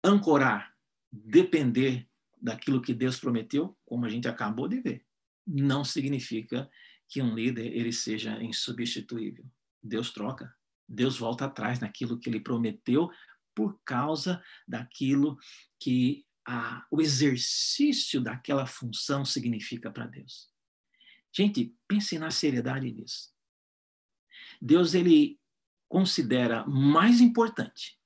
ancorar, 0.02 0.74
depender 1.12 2.08
daquilo 2.42 2.82
que 2.82 2.92
Deus 2.92 3.20
prometeu, 3.20 3.78
como 3.84 4.04
a 4.04 4.08
gente 4.08 4.26
acabou 4.26 4.66
de 4.66 4.80
ver, 4.80 5.06
não 5.46 5.84
significa 5.84 6.68
que 7.08 7.22
um 7.22 7.34
líder 7.36 7.66
ele 7.66 7.92
seja 7.92 8.42
insubstituível. 8.42 9.44
Deus 9.80 10.12
troca, 10.12 10.52
Deus 10.88 11.16
volta 11.16 11.44
atrás 11.44 11.78
naquilo 11.78 12.18
que 12.18 12.28
ele 12.28 12.40
prometeu 12.40 13.08
por 13.54 13.80
causa 13.84 14.42
daquilo 14.66 15.38
que 15.78 16.24
a, 16.46 16.86
o 16.90 17.00
exercício 17.00 18.20
daquela 18.20 18.66
função 18.66 19.24
significa 19.24 19.90
para 19.90 20.06
Deus. 20.06 20.50
Gente, 21.32 21.74
pense 21.86 22.18
na 22.18 22.30
seriedade 22.30 22.90
disso. 22.90 23.32
Deus 24.60 24.94
ele 24.94 25.38
considera 25.88 26.66
mais 26.66 27.20
importante 27.20 27.98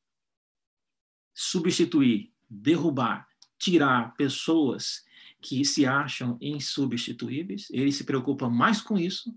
substituir, 1.35 2.33
derrubar, 2.49 3.29
tirar 3.59 4.15
pessoas 4.15 5.05
que 5.41 5.65
se 5.65 5.85
acham 5.85 6.39
insubstituíveis. 6.41 7.69
Ele 7.71 7.93
se 7.93 8.05
preocupa 8.05 8.49
mais 8.49 8.81
com 8.81 8.97
isso 8.97 9.37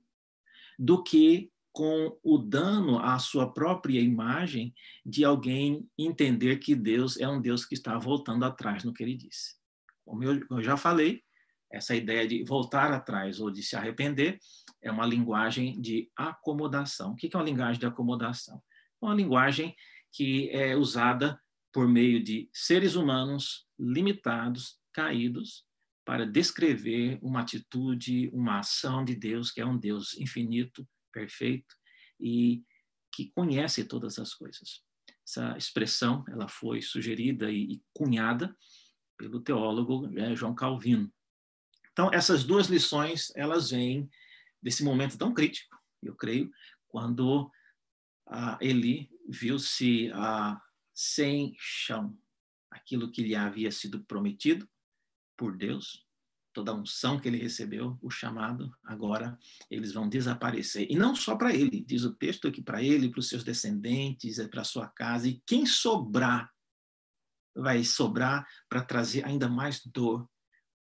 do 0.77 1.03
que 1.03 1.51
com 1.77 2.17
o 2.23 2.39
dano 2.39 2.97
à 2.97 3.19
sua 3.19 3.53
própria 3.53 4.01
imagem 4.01 4.73
de 5.05 5.23
alguém 5.23 5.87
entender 5.95 6.57
que 6.57 6.73
Deus 6.73 7.19
é 7.19 7.29
um 7.29 7.39
Deus 7.39 7.65
que 7.65 7.75
está 7.75 7.99
voltando 7.99 8.45
atrás 8.45 8.83
no 8.83 8.91
que 8.91 9.03
ele 9.03 9.15
disse. 9.15 9.57
Como 10.03 10.23
eu, 10.23 10.63
já 10.63 10.75
falei, 10.75 11.21
essa 11.71 11.95
ideia 11.95 12.27
de 12.27 12.43
voltar 12.43 12.91
atrás 12.91 13.39
ou 13.39 13.51
de 13.51 13.61
se 13.61 13.75
arrepender 13.75 14.39
é 14.81 14.91
uma 14.91 15.05
linguagem 15.05 15.79
de 15.79 16.09
acomodação. 16.15 17.11
O 17.11 17.15
que 17.15 17.29
é 17.31 17.37
uma 17.37 17.45
linguagem 17.45 17.79
de 17.79 17.85
acomodação? 17.85 18.59
É 18.99 19.05
uma 19.05 19.13
linguagem 19.13 19.75
que 20.11 20.49
é 20.49 20.75
usada 20.75 21.39
por 21.71 21.87
meio 21.87 22.23
de 22.23 22.49
seres 22.51 22.95
humanos 22.95 23.67
limitados, 23.77 24.79
caídos, 24.91 25.63
para 26.03 26.25
descrever 26.25 27.19
uma 27.21 27.41
atitude, 27.41 28.31
uma 28.33 28.61
ação 28.61 29.05
de 29.05 29.13
Deus, 29.13 29.51
que 29.51 29.61
é 29.61 29.65
um 29.65 29.77
Deus 29.77 30.17
infinito, 30.17 30.87
perfeito 31.17 31.75
e 32.19 32.63
que 33.11 33.31
conhece 33.31 33.83
todas 33.83 34.19
as 34.19 34.33
coisas. 34.33 34.83
Essa 35.27 35.57
expressão 35.57 36.23
ela 36.29 36.47
foi 36.47 36.81
sugerida 36.81 37.51
e 37.51 37.81
cunhada 37.93 38.55
pelo 39.17 39.41
teólogo 39.41 40.07
né, 40.07 40.35
João 40.35 40.53
Calvino. 40.53 41.11
Então, 41.91 42.11
essas 42.13 42.43
duas 42.43 42.67
lições, 42.67 43.31
elas 43.35 43.71
vêm 43.71 44.07
desse 44.61 44.83
momento 44.83 45.17
tão 45.17 45.33
crítico, 45.33 45.75
eu 46.03 46.15
creio, 46.15 46.51
quando 46.87 47.51
a 48.27 48.57
Eli 48.61 49.09
viu-se 49.27 50.11
sem 50.93 51.55
chão, 51.57 52.15
aquilo 52.69 53.11
que 53.11 53.23
lhe 53.23 53.35
havia 53.35 53.71
sido 53.71 54.03
prometido 54.05 54.69
por 55.35 55.57
Deus, 55.57 56.06
toda 56.57 56.71
a 56.71 56.75
unção 56.75 57.19
que 57.19 57.27
ele 57.27 57.37
recebeu, 57.37 57.99
o 58.01 58.09
chamado, 58.09 58.75
agora 58.83 59.37
eles 59.69 59.93
vão 59.93 60.09
desaparecer. 60.09 60.87
E 60.89 60.95
não 60.95 61.15
só 61.15 61.35
para 61.35 61.53
ele, 61.53 61.85
diz 61.85 62.03
o 62.03 62.15
texto 62.15 62.47
aqui 62.47 62.63
para 62.63 62.81
ele, 62.81 63.11
para 63.11 63.19
os 63.19 63.29
seus 63.29 63.43
descendentes, 63.43 64.39
é 64.39 64.47
para 64.47 64.63
sua 64.63 64.87
casa, 64.87 65.27
e 65.27 65.39
quem 65.45 65.67
sobrar 65.67 66.51
vai 67.55 67.83
sobrar 67.83 68.47
para 68.67 68.81
trazer 68.81 69.23
ainda 69.23 69.47
mais 69.47 69.85
dor 69.85 70.27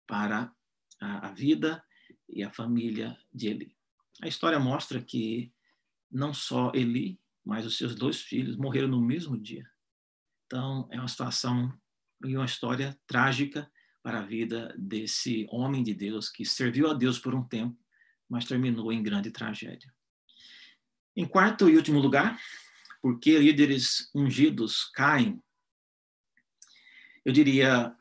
para 0.07 0.51
a, 0.99 1.27
a 1.27 1.31
vida 1.31 1.83
e 2.27 2.41
a 2.41 2.51
família 2.51 3.15
de 3.31 3.49
Eli. 3.49 3.77
A 4.23 4.27
história 4.27 4.59
mostra 4.59 4.99
que 4.99 5.53
não 6.09 6.33
só 6.33 6.71
Eli, 6.73 7.21
mas 7.45 7.67
os 7.67 7.77
seus 7.77 7.93
dois 7.93 8.19
filhos 8.19 8.57
morreram 8.57 8.87
no 8.87 8.99
mesmo 8.99 9.39
dia. 9.39 9.69
Então, 10.47 10.89
é 10.91 10.97
uma 10.97 11.07
situação 11.07 11.71
e 12.25 12.35
uma 12.35 12.45
história 12.45 12.99
trágica 13.05 13.71
para 14.01 14.19
a 14.19 14.25
vida 14.25 14.73
desse 14.77 15.47
homem 15.49 15.83
de 15.83 15.93
Deus 15.93 16.29
que 16.29 16.45
serviu 16.45 16.89
a 16.89 16.93
Deus 16.93 17.19
por 17.19 17.35
um 17.35 17.43
tempo, 17.43 17.77
mas 18.29 18.45
terminou 18.45 18.91
em 18.91 19.03
grande 19.03 19.31
tragédia. 19.31 19.93
Em 21.15 21.25
quarto 21.25 21.69
e 21.69 21.75
último 21.75 21.99
lugar, 21.99 22.39
porque 23.01 23.37
líderes 23.37 24.09
ungidos 24.13 24.85
caem, 24.93 25.41
eu 27.25 27.33
diria, 27.33 27.95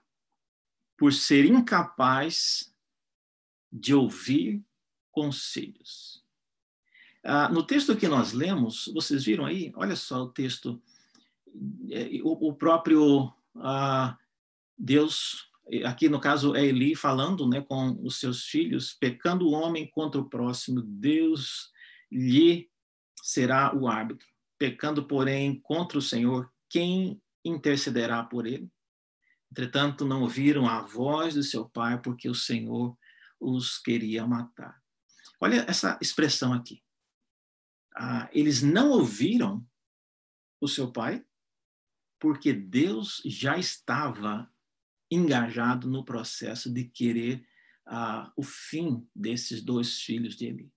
por 0.96 1.12
ser 1.12 1.44
incapaz 1.44 2.72
de 3.72 3.94
ouvir 3.94 4.64
conselhos. 5.10 6.24
Ah, 7.24 7.48
no 7.48 7.66
texto 7.66 7.96
que 7.96 8.06
nós 8.06 8.32
lemos, 8.32 8.90
vocês 8.94 9.24
viram 9.24 9.44
aí? 9.44 9.72
Olha 9.74 9.96
só 9.96 10.22
o 10.22 10.30
texto. 10.30 10.80
É, 11.90 12.20
o, 12.22 12.50
o 12.50 12.54
próprio 12.54 13.32
ah, 13.56 14.16
Deus 14.78 15.45
aqui 15.84 16.08
no 16.08 16.20
caso 16.20 16.54
é 16.54 16.64
Eli 16.64 16.94
falando 16.94 17.48
né, 17.48 17.60
com 17.60 17.98
os 18.02 18.20
seus 18.20 18.44
filhos, 18.44 18.94
pecando 18.94 19.46
o 19.46 19.52
homem 19.52 19.88
contra 19.90 20.20
o 20.20 20.28
próximo, 20.28 20.80
Deus 20.82 21.70
lhe 22.10 22.70
será 23.22 23.74
o 23.74 23.88
árbitro. 23.88 24.26
Pecando, 24.58 25.06
porém, 25.06 25.60
contra 25.60 25.98
o 25.98 26.02
Senhor, 26.02 26.50
quem 26.70 27.20
intercederá 27.44 28.22
por 28.22 28.46
ele? 28.46 28.70
Entretanto, 29.50 30.04
não 30.04 30.22
ouviram 30.22 30.68
a 30.68 30.82
voz 30.82 31.34
do 31.34 31.42
seu 31.42 31.68
pai, 31.68 32.00
porque 32.00 32.28
o 32.28 32.34
Senhor 32.34 32.96
os 33.40 33.78
queria 33.78 34.26
matar. 34.26 34.80
Olha 35.40 35.64
essa 35.68 35.98
expressão 36.00 36.52
aqui. 36.52 36.82
Ah, 37.94 38.28
eles 38.32 38.62
não 38.62 38.90
ouviram 38.90 39.66
o 40.60 40.68
seu 40.68 40.90
pai, 40.90 41.24
porque 42.18 42.52
Deus 42.52 43.22
já 43.24 43.58
estava 43.58 44.50
engajado 45.16 45.88
no 45.88 46.04
processo 46.04 46.72
de 46.72 46.84
querer 46.84 47.46
ah, 47.86 48.32
o 48.36 48.42
fim 48.42 49.08
desses 49.14 49.62
dois 49.62 50.00
filhos 50.00 50.36
de 50.36 50.46
Eli. 50.46 50.72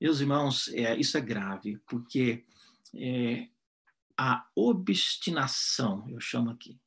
Meus 0.00 0.20
irmãos, 0.20 0.68
é, 0.68 0.96
isso 0.96 1.16
é 1.16 1.20
grave, 1.20 1.78
porque 1.86 2.44
é, 2.94 3.48
a 4.18 4.48
obstinação, 4.54 6.08
eu 6.08 6.20
chamo 6.20 6.50
aqui, 6.50 6.80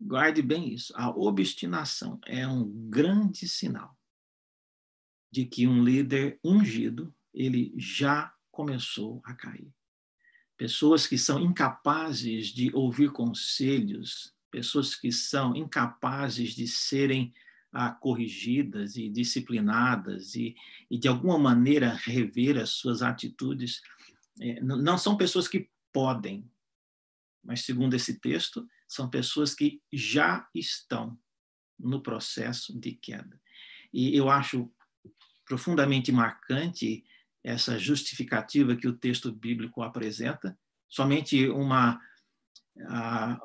guarde 0.00 0.42
bem 0.42 0.72
isso, 0.72 0.92
a 0.96 1.08
obstinação 1.10 2.20
é 2.26 2.46
um 2.46 2.68
grande 2.90 3.48
sinal 3.48 3.96
de 5.30 5.46
que 5.46 5.66
um 5.66 5.82
líder 5.82 6.38
ungido, 6.44 7.14
ele 7.32 7.72
já 7.78 8.34
começou 8.50 9.22
a 9.24 9.34
cair 9.34 9.72
pessoas 10.62 11.08
que 11.08 11.18
são 11.18 11.40
incapazes 11.40 12.46
de 12.46 12.72
ouvir 12.72 13.10
conselhos, 13.10 14.32
pessoas 14.48 14.94
que 14.94 15.10
são 15.10 15.56
incapazes 15.56 16.54
de 16.54 16.68
serem 16.68 17.34
ah, 17.72 17.90
corrigidas 17.90 18.94
e 18.94 19.08
disciplinadas 19.08 20.36
e, 20.36 20.54
e, 20.88 20.96
de 20.96 21.08
alguma 21.08 21.36
maneira, 21.36 21.98
rever 22.04 22.58
as 22.58 22.70
suas 22.70 23.02
atitudes, 23.02 23.82
é, 24.40 24.60
não 24.60 24.96
são 24.96 25.16
pessoas 25.16 25.48
que 25.48 25.68
podem, 25.92 26.48
mas, 27.42 27.62
segundo 27.62 27.94
esse 27.94 28.20
texto, 28.20 28.64
são 28.86 29.10
pessoas 29.10 29.56
que 29.56 29.82
já 29.92 30.48
estão 30.54 31.18
no 31.76 32.00
processo 32.00 32.78
de 32.78 32.92
queda. 32.92 33.36
E 33.92 34.16
eu 34.16 34.30
acho 34.30 34.72
profundamente 35.44 36.12
marcante 36.12 37.04
essa 37.44 37.78
justificativa 37.78 38.76
que 38.76 38.86
o 38.86 38.96
texto 38.96 39.32
bíblico 39.32 39.82
apresenta. 39.82 40.58
Somente 40.88 41.48
uma 41.48 42.00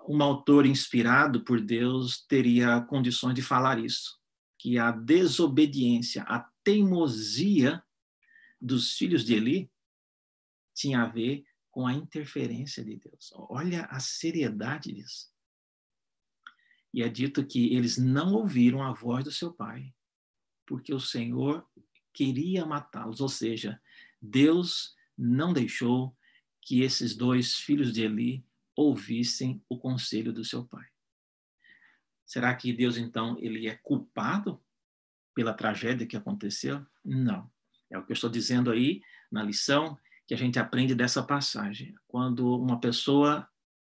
um 0.08 0.22
autor 0.24 0.66
inspirado 0.66 1.44
por 1.44 1.60
Deus 1.60 2.26
teria 2.28 2.80
condições 2.82 3.34
de 3.34 3.42
falar 3.42 3.78
isso, 3.78 4.18
que 4.58 4.78
a 4.80 4.90
desobediência, 4.92 6.24
a 6.24 6.50
teimosia 6.64 7.84
dos 8.60 8.94
filhos 8.94 9.26
de 9.26 9.34
Eli 9.34 9.72
tinha 10.74 11.02
a 11.02 11.08
ver 11.08 11.44
com 11.70 11.86
a 11.86 11.94
interferência 11.94 12.84
de 12.84 12.96
Deus. 12.98 13.32
Olha 13.36 13.86
a 13.86 14.00
seriedade 14.00 14.94
disso. 14.94 15.28
E 16.94 17.04
é 17.04 17.10
dito 17.10 17.46
que 17.46 17.76
eles 17.76 17.98
não 17.98 18.34
ouviram 18.34 18.82
a 18.82 18.94
voz 18.94 19.24
do 19.24 19.32
seu 19.32 19.54
pai, 19.54 19.94
porque 20.66 20.94
o 20.94 21.00
Senhor 21.00 21.68
queria 22.14 22.66
matá-los, 22.66 23.22
ou 23.22 23.30
seja, 23.30 23.80
Deus 24.22 24.96
não 25.18 25.54
deixou 25.54 26.16
que 26.62 26.82
esses 26.82 27.16
dois 27.16 27.56
filhos 27.56 27.94
de 27.94 28.04
Eli 28.04 28.46
ouvissem 28.76 29.64
o 29.70 29.78
conselho 29.78 30.32
do 30.32 30.44
seu 30.44 30.66
pai. 30.66 30.86
Será 32.26 32.54
que 32.54 32.74
Deus 32.74 32.98
então 32.98 33.38
ele 33.40 33.68
é 33.68 33.76
culpado 33.76 34.62
pela 35.34 35.54
tragédia 35.54 36.06
que 36.06 36.18
aconteceu? 36.18 36.86
Não. 37.04 37.50
É 37.90 37.98
o 37.98 38.06
que 38.06 38.12
eu 38.12 38.16
estou 38.16 38.30
dizendo 38.30 38.70
aí 38.70 39.02
na 39.32 39.42
lição 39.42 39.98
que 40.28 40.34
a 40.34 40.38
gente 40.38 40.60
aprende 40.60 40.94
dessa 40.94 41.24
passagem. 41.24 41.96
Quando 42.06 42.54
uma 42.58 42.80
pessoa, 42.80 43.48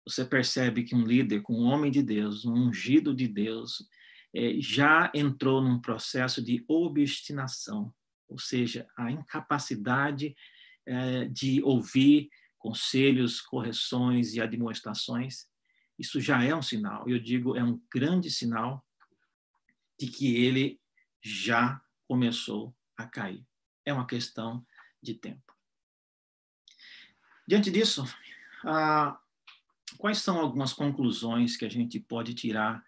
você 0.05 0.25
percebe 0.25 0.83
que 0.83 0.97
um 0.97 1.05
líder, 1.05 1.43
um 1.49 1.63
homem 1.63 1.93
de 1.93 2.03
Deus, 2.03 2.45
um 2.45 2.55
ungido 2.55 3.15
de 3.15 3.29
Deus, 3.29 3.89
é, 4.35 4.55
já 4.59 5.13
entrou 5.15 5.63
num 5.63 5.81
processo 5.81 6.43
de 6.43 6.65
obstinação, 6.67 7.95
ou 8.29 8.39
seja, 8.39 8.87
a 8.97 9.11
incapacidade 9.11 10.35
é, 10.87 11.25
de 11.27 11.63
ouvir 11.63 12.29
conselhos, 12.59 13.41
correções 13.41 14.35
e 14.35 14.41
admoestações, 14.41 15.47
isso 15.99 16.21
já 16.21 16.43
é 16.43 16.55
um 16.55 16.63
sinal. 16.63 17.09
Eu 17.09 17.19
digo, 17.19 17.57
é 17.57 17.63
um 17.63 17.81
grande 17.93 18.31
sinal 18.31 18.85
de 19.99 20.09
que 20.09 20.37
ele 20.37 20.81
já 21.23 21.81
começou 22.09 22.75
a 22.97 23.07
cair. 23.07 23.47
É 23.85 23.93
uma 23.93 24.07
questão 24.07 24.67
de 25.03 25.15
tempo. 25.15 25.55
Diante 27.47 27.71
disso, 27.71 28.05
ah, 28.65 29.21
quais 29.99 30.19
são 30.19 30.39
algumas 30.39 30.73
conclusões 30.73 31.57
que 31.57 31.65
a 31.65 31.69
gente 31.69 32.01
pode 32.01 32.35
tirar 32.35 32.83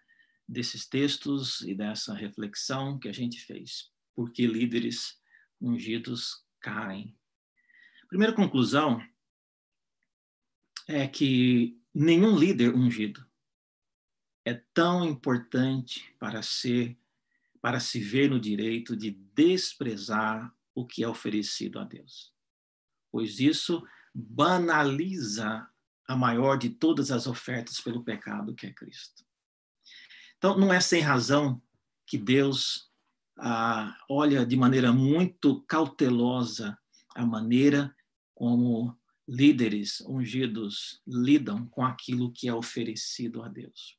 desses 0.49 0.87
textos 0.87 1.61
e 1.61 1.75
dessa 1.75 2.13
reflexão 2.13 2.97
que 2.97 3.07
a 3.07 3.13
gente 3.13 3.39
fez? 3.39 3.91
porque 4.17 4.47
líderes 4.47 5.15
ungidos 5.59 6.45
caem. 6.59 7.17
Primeira 8.07 8.33
conclusão 8.33 9.01
é 10.87 11.07
que 11.07 11.79
nenhum 11.93 12.37
líder 12.37 12.73
ungido 12.73 13.25
é 14.45 14.53
tão 14.73 15.05
importante 15.05 16.13
para 16.19 16.41
ser 16.41 16.97
para 17.59 17.79
se 17.79 17.99
ver 17.99 18.29
no 18.29 18.39
direito 18.39 18.95
de 18.95 19.11
desprezar 19.11 20.55
o 20.73 20.85
que 20.85 21.03
é 21.03 21.07
oferecido 21.07 21.79
a 21.79 21.83
Deus. 21.83 22.33
Pois 23.11 23.39
isso 23.39 23.85
banaliza 24.13 25.67
a 26.07 26.15
maior 26.15 26.57
de 26.57 26.69
todas 26.69 27.11
as 27.11 27.27
ofertas 27.27 27.81
pelo 27.81 28.03
pecado, 28.03 28.55
que 28.55 28.67
é 28.67 28.71
Cristo. 28.71 29.25
Então, 30.37 30.57
não 30.57 30.71
é 30.71 30.79
sem 30.79 31.01
razão 31.01 31.61
que 32.05 32.17
Deus 32.17 32.86
ah, 33.37 33.95
olha 34.09 34.45
de 34.45 34.55
maneira 34.55 34.91
muito 34.91 35.61
cautelosa 35.63 36.77
a 37.15 37.25
maneira 37.25 37.95
como 38.33 38.97
líderes 39.27 40.01
ungidos 40.01 41.01
lidam 41.05 41.67
com 41.67 41.83
aquilo 41.83 42.31
que 42.31 42.47
é 42.47 42.53
oferecido 42.53 43.43
a 43.43 43.47
Deus. 43.47 43.97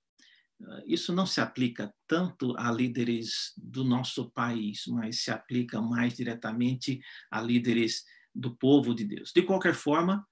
Ah, 0.63 0.83
isso 0.87 1.13
não 1.13 1.27
se 1.27 1.41
aplica 1.41 1.95
tanto 2.07 2.57
a 2.57 2.71
líderes 2.71 3.53
do 3.57 3.85
nosso 3.85 4.31
país, 4.31 4.87
mas 4.87 5.21
se 5.21 5.31
aplica 5.31 5.81
mais 5.81 6.15
diretamente 6.15 7.01
a 7.31 7.41
líderes 7.41 8.05
do 8.35 8.57
povo 8.57 8.95
de 8.95 9.05
Deus. 9.05 9.33
De 9.33 9.43
qualquer 9.43 9.75
forma, 9.75 10.27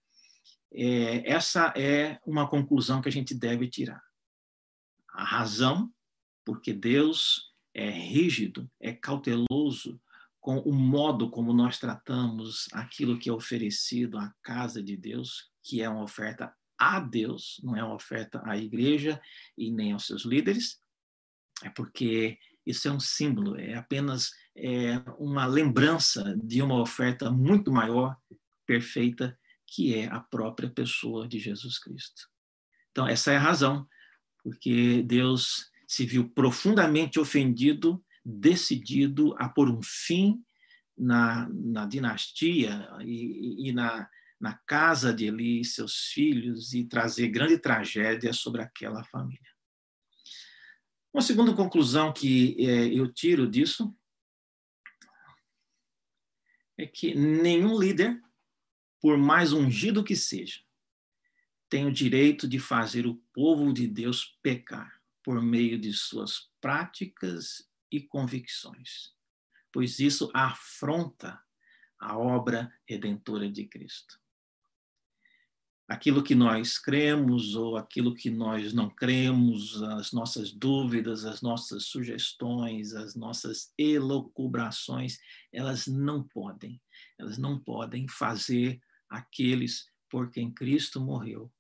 é, 0.72 1.30
essa 1.30 1.72
é 1.76 2.20
uma 2.26 2.48
conclusão 2.48 3.00
que 3.00 3.09
a 3.09 3.12
gente 3.12 3.34
deve 3.34 3.68
tirar. 3.68 4.02
A 5.11 5.24
razão, 5.24 5.92
porque 6.44 6.72
Deus 6.72 7.52
é 7.77 7.91
rígido, 7.91 8.70
é 8.81 8.91
cauteloso 8.91 10.01
com 10.41 10.59
o 10.61 10.72
modo 10.72 11.29
como 11.29 11.53
nós 11.53 11.79
tratamos 11.79 12.68
aquilo 12.72 13.18
que 13.18 13.29
é 13.29 13.33
oferecido 13.33 14.16
à 14.16 14.33
casa 14.43 14.83
de 14.83 14.97
Deus, 14.97 15.51
que 15.62 15.83
é 15.83 15.89
uma 15.89 16.03
oferta 16.03 16.55
a 16.79 16.99
Deus, 16.99 17.61
não 17.62 17.77
é 17.77 17.85
uma 17.85 17.95
oferta 17.95 18.41
à 18.47 18.57
igreja 18.57 19.20
e 19.59 19.70
nem 19.70 19.93
aos 19.93 20.07
seus 20.07 20.24
líderes, 20.24 20.81
é 21.62 21.68
porque 21.68 22.39
isso 22.64 22.89
é 22.89 22.93
um 22.93 23.01
símbolo, 23.01 23.61
é 23.61 23.74
apenas 23.74 24.31
é, 24.57 24.97
uma 25.18 25.45
lembrança 25.45 26.35
de 26.43 26.62
uma 26.62 26.81
oferta 26.81 27.31
muito 27.31 27.70
maior, 27.70 28.16
perfeita, 28.64 29.39
que 29.66 29.95
é 29.95 30.07
a 30.07 30.20
própria 30.20 30.70
pessoa 30.70 31.29
de 31.29 31.39
Jesus 31.39 31.79
Cristo. 31.79 32.22
Então, 32.91 33.07
essa 33.07 33.33
é 33.33 33.37
a 33.37 33.41
razão, 33.41 33.87
porque 34.43 35.03
Deus 35.03 35.70
se 35.87 36.05
viu 36.05 36.28
profundamente 36.28 37.18
ofendido, 37.20 38.05
decidido 38.24 39.34
a 39.39 39.49
pôr 39.49 39.70
um 39.70 39.80
fim 39.82 40.43
na, 40.97 41.49
na 41.51 41.87
dinastia 41.87 42.89
e, 43.03 43.68
e 43.68 43.72
na, 43.72 44.09
na 44.41 44.55
casa 44.55 45.12
de 45.12 45.26
Eli 45.26 45.61
e 45.61 45.64
seus 45.64 46.07
filhos 46.07 46.72
e 46.72 46.84
trazer 46.84 47.28
grande 47.28 47.59
tragédia 47.59 48.32
sobre 48.32 48.62
aquela 48.62 49.05
família. 49.05 49.55
Uma 51.12 51.22
segunda 51.22 51.55
conclusão 51.55 52.12
que 52.12 52.57
é, 52.59 52.87
eu 52.89 53.12
tiro 53.12 53.49
disso 53.49 53.97
é 56.78 56.87
que 56.87 57.14
nenhum 57.14 57.78
líder 57.78 58.20
por 59.01 59.16
mais 59.16 59.53
ungido 59.53 60.03
que 60.03 60.16
seja, 60.16 60.61
tem 61.68 61.87
o 61.87 61.93
direito 61.93 62.49
de 62.49 62.59
fazer 62.59 63.07
o 63.07 63.14
povo 63.32 63.72
de 63.72 63.87
Deus 63.87 64.37
pecar 64.43 64.95
por 65.27 65.43
meio 65.43 65.77
de 65.77 65.93
suas 65.93 66.49
práticas 66.61 67.68
e 67.91 68.01
convicções, 68.01 69.12
pois 69.72 69.99
isso 69.99 70.31
afronta 70.33 71.43
a 71.99 72.16
obra 72.16 72.72
redentora 72.89 73.51
de 73.51 73.66
Cristo. 73.66 74.20
Aquilo 75.89 76.22
que 76.22 76.37
nós 76.37 76.79
cremos 76.79 77.57
ou 77.57 77.77
aquilo 77.77 78.14
que 78.14 78.31
nós 78.31 78.72
não 78.72 78.89
cremos, 78.89 79.83
as 79.83 80.12
nossas 80.12 80.53
dúvidas, 80.53 81.24
as 81.24 81.43
nossas 81.43 81.87
sugestões, 81.87 82.95
as 82.95 83.16
nossas 83.16 83.72
elocubrações, 83.77 85.18
elas 85.53 85.89
não 85.89 86.22
podem, 86.22 86.81
elas 87.18 87.37
não 87.37 87.59
podem 87.59 88.07
fazer 88.09 88.81
aqueles 89.11 89.91
por 90.09 90.31
quem 90.31 90.53
Cristo 90.53 91.01
morreu 91.01 91.53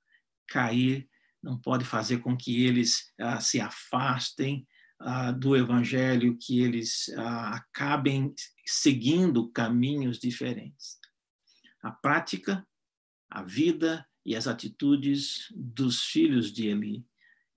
cair, 0.46 1.08
não 1.46 1.56
pode 1.56 1.84
fazer 1.84 2.18
com 2.18 2.36
que 2.36 2.64
eles 2.66 3.12
ah, 3.20 3.40
se 3.40 3.60
afastem 3.60 4.66
ah, 4.98 5.30
do 5.30 5.56
Evangelho, 5.56 6.36
que 6.36 6.60
eles 6.60 7.08
ah, 7.16 7.54
acabem 7.54 8.34
seguindo 8.66 9.48
caminhos 9.52 10.18
diferentes. 10.18 10.98
A 11.84 11.92
prática, 11.92 12.66
a 13.30 13.44
vida 13.44 14.04
e 14.24 14.34
as 14.34 14.48
atitudes 14.48 15.46
dos 15.54 16.02
filhos 16.02 16.52
de 16.52 16.66
Eli 16.66 17.06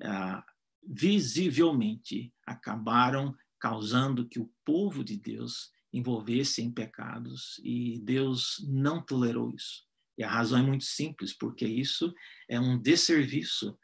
ah, 0.03 0.45
visivelmente 0.87 2.31
acabaram 2.45 3.35
causando 3.59 4.27
que 4.27 4.39
o 4.39 4.51
povo 4.63 5.03
de 5.03 5.17
Deus 5.17 5.71
envolvesse 5.91 6.61
em 6.61 6.71
pecados 6.71 7.59
e 7.63 7.99
Deus 8.01 8.63
não 8.67 9.01
tolerou 9.01 9.49
isso. 9.49 9.88
E 10.19 10.23
a 10.23 10.29
razão 10.29 10.59
é 10.59 10.61
muito 10.61 10.83
simples, 10.83 11.31
porque 11.31 11.65
isso 11.65 12.13
é 12.49 12.59
um 12.59 12.77
desserviço 12.77 13.79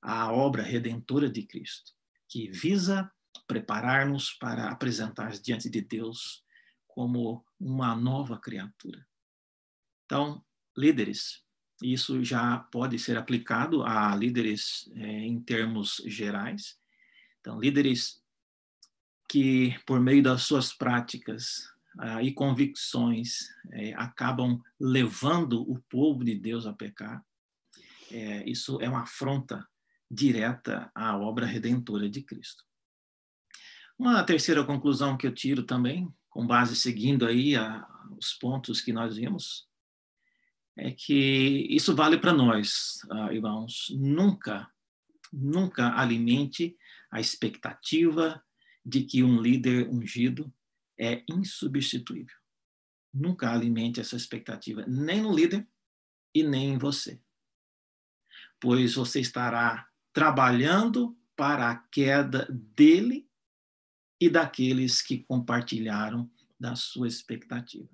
à 0.00 0.32
obra 0.32 0.62
redentora 0.62 1.28
de 1.28 1.42
Cristo, 1.42 1.92
que 2.28 2.48
visa 2.48 3.10
preparar-nos 3.48 4.30
para 4.34 4.70
apresentar 4.70 5.32
diante 5.32 5.68
de 5.68 5.80
Deus 5.80 6.44
como 6.86 7.44
uma 7.58 7.96
nova 7.96 8.38
criatura. 8.38 9.04
Então, 10.04 10.44
líderes, 10.78 11.42
isso 11.82 12.22
já 12.22 12.58
pode 12.58 12.96
ser 12.96 13.16
aplicado 13.16 13.82
a 13.82 14.14
líderes 14.14 14.88
é, 14.94 15.06
em 15.24 15.40
termos 15.40 16.00
gerais. 16.06 16.78
Então, 17.40 17.58
líderes 17.58 18.22
que, 19.28 19.76
por 19.84 19.98
meio 19.98 20.22
das 20.22 20.42
suas 20.42 20.72
práticas 20.72 21.68
ah, 21.98 22.22
e 22.22 22.32
convicções, 22.32 23.48
é, 23.72 23.92
acabam 23.94 24.60
levando 24.78 25.62
o 25.70 25.78
povo 25.88 26.24
de 26.24 26.34
Deus 26.34 26.66
a 26.66 26.72
pecar, 26.72 27.24
é, 28.10 28.48
isso 28.48 28.80
é 28.80 28.88
uma 28.88 29.02
afronta 29.02 29.66
direta 30.10 30.90
à 30.94 31.16
obra 31.16 31.46
redentora 31.46 32.08
de 32.08 32.22
Cristo. 32.22 32.64
Uma 33.98 34.22
terceira 34.24 34.64
conclusão 34.64 35.16
que 35.16 35.26
eu 35.26 35.34
tiro 35.34 35.62
também, 35.62 36.12
com 36.28 36.46
base 36.46 36.74
seguindo 36.74 37.26
aí 37.26 37.54
a, 37.54 37.86
os 38.18 38.32
pontos 38.32 38.80
que 38.80 38.92
nós 38.92 39.16
vimos, 39.16 39.68
é 40.76 40.90
que 40.90 41.66
isso 41.68 41.94
vale 41.94 42.16
para 42.16 42.32
nós, 42.32 42.98
uh, 43.10 43.32
irmãos. 43.32 43.88
Nunca, 43.90 44.68
nunca 45.32 45.94
alimente 45.98 46.76
a 47.10 47.20
expectativa 47.20 48.42
de 48.84 49.02
que 49.02 49.22
um 49.22 49.40
líder 49.40 49.88
ungido 49.88 50.52
é 51.00 51.24
insubstituível. 51.28 52.36
Nunca 53.12 53.50
alimente 53.50 54.00
essa 54.00 54.16
expectativa, 54.16 54.84
nem 54.86 55.22
no 55.22 55.34
líder 55.34 55.66
e 56.34 56.42
nem 56.42 56.74
em 56.74 56.78
você. 56.78 57.20
Pois 58.60 58.94
você 58.94 59.20
estará 59.20 59.88
trabalhando 60.12 61.18
para 61.34 61.70
a 61.70 61.76
queda 61.76 62.46
dele 62.50 63.28
e 64.20 64.28
daqueles 64.28 65.00
que 65.00 65.24
compartilharam 65.24 66.30
da 66.58 66.76
sua 66.76 67.08
expectativa. 67.08 67.88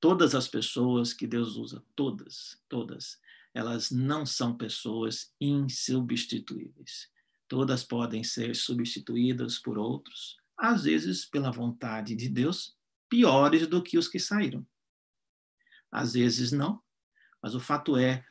Todas 0.00 0.34
as 0.34 0.48
pessoas 0.48 1.12
que 1.12 1.26
Deus 1.26 1.56
usa, 1.56 1.84
todas, 1.94 2.58
todas, 2.70 3.20
elas 3.52 3.90
não 3.90 4.24
são 4.24 4.56
pessoas 4.56 5.34
insubstituíveis. 5.38 7.10
Todas 7.46 7.84
podem 7.84 8.24
ser 8.24 8.56
substituídas 8.56 9.58
por 9.58 9.76
outros, 9.76 10.39
às 10.60 10.84
vezes 10.84 11.24
pela 11.24 11.50
vontade 11.50 12.14
de 12.14 12.28
Deus, 12.28 12.76
piores 13.08 13.66
do 13.66 13.82
que 13.82 13.96
os 13.96 14.06
que 14.06 14.18
saíram. 14.20 14.66
Às 15.90 16.12
vezes 16.12 16.52
não, 16.52 16.80
mas 17.42 17.54
o 17.54 17.60
fato 17.60 17.96
é 17.96 18.24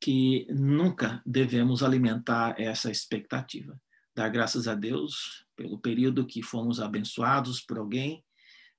que 0.00 0.46
nunca 0.50 1.22
devemos 1.24 1.82
alimentar 1.82 2.58
essa 2.58 2.90
expectativa. 2.90 3.80
Dar 4.14 4.28
graças 4.30 4.66
a 4.66 4.74
Deus 4.74 5.46
pelo 5.54 5.78
período 5.78 6.26
que 6.26 6.42
fomos 6.42 6.80
abençoados 6.80 7.60
por 7.60 7.78
alguém, 7.78 8.24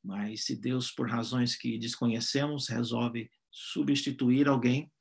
mas 0.04 0.46
se 0.46 0.56
Deus, 0.56 0.92
por 0.92 1.10
razões 1.10 1.56
que 1.56 1.78
desconhecemos, 1.78 2.68
resolve 2.68 3.30
substituir 3.52 4.48
alguém, 4.48 4.92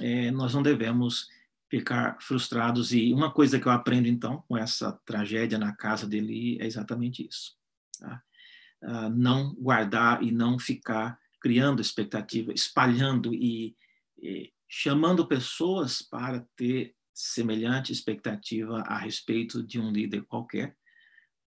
é, 0.00 0.30
nós 0.30 0.54
não 0.54 0.62
devemos 0.62 1.28
ficar 1.70 2.16
frustrados. 2.20 2.92
E 2.92 3.12
uma 3.12 3.32
coisa 3.32 3.58
que 3.58 3.66
eu 3.66 3.72
aprendo, 3.72 4.08
então, 4.08 4.42
com 4.48 4.56
essa 4.56 4.92
tragédia 5.04 5.58
na 5.58 5.74
casa 5.74 6.06
dele 6.06 6.58
é 6.60 6.66
exatamente 6.66 7.26
isso. 7.26 7.56
Tá? 7.98 8.22
Uh, 8.82 9.10
não 9.10 9.54
guardar 9.54 10.22
e 10.22 10.30
não 10.30 10.58
ficar 10.58 11.18
criando 11.40 11.80
expectativa, 11.80 12.52
espalhando 12.52 13.34
e, 13.34 13.76
e 14.18 14.52
chamando 14.68 15.26
pessoas 15.26 16.02
para 16.02 16.46
ter 16.56 16.94
semelhante 17.14 17.92
expectativa 17.92 18.80
a 18.82 18.98
respeito 18.98 19.62
de 19.62 19.80
um 19.80 19.90
líder 19.90 20.24
qualquer 20.24 20.76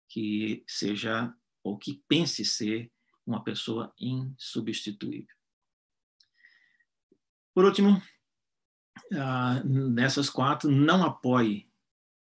que 0.08 0.64
seja 0.66 1.32
ou 1.62 1.78
que 1.78 2.02
pense 2.08 2.44
ser 2.44 2.90
uma 3.24 3.44
pessoa 3.44 3.92
insubstituível. 4.00 5.34
Por 7.54 7.64
último, 7.64 8.02
ah, 9.14 9.62
nessas 9.64 10.30
quatro, 10.30 10.70
não 10.70 11.04
apoie 11.04 11.68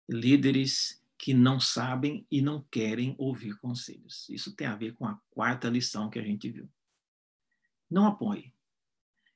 líderes 0.09 1.03
que 1.19 1.35
não 1.35 1.59
sabem 1.59 2.27
e 2.31 2.41
não 2.41 2.65
querem 2.71 3.15
ouvir 3.19 3.59
conselhos. 3.59 4.29
Isso 4.29 4.55
tem 4.55 4.67
a 4.67 4.77
ver 4.77 4.95
com 4.95 5.07
a 5.07 5.21
quarta 5.31 5.69
lição 5.69 6.09
que 6.09 6.19
a 6.19 6.23
gente 6.23 6.49
viu. 6.49 6.69
Não 7.91 8.07
apoie. 8.07 8.53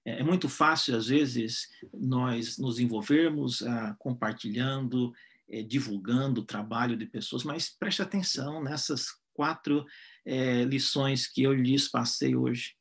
É, 0.04 0.20
é 0.20 0.22
muito 0.22 0.48
fácil, 0.48 0.96
às 0.96 1.08
vezes, 1.08 1.68
nós 1.92 2.56
nos 2.56 2.78
envolvermos 2.78 3.62
ah, 3.62 3.96
compartilhando, 3.98 5.12
eh, 5.48 5.62
divulgando 5.62 6.40
o 6.40 6.44
trabalho 6.44 6.96
de 6.96 7.06
pessoas, 7.06 7.44
mas 7.44 7.68
preste 7.68 8.00
atenção 8.00 8.62
nessas 8.62 9.08
quatro 9.34 9.84
eh, 10.24 10.64
lições 10.64 11.26
que 11.26 11.42
eu 11.42 11.52
lhes 11.52 11.88
passei 11.88 12.36
hoje. 12.36 12.76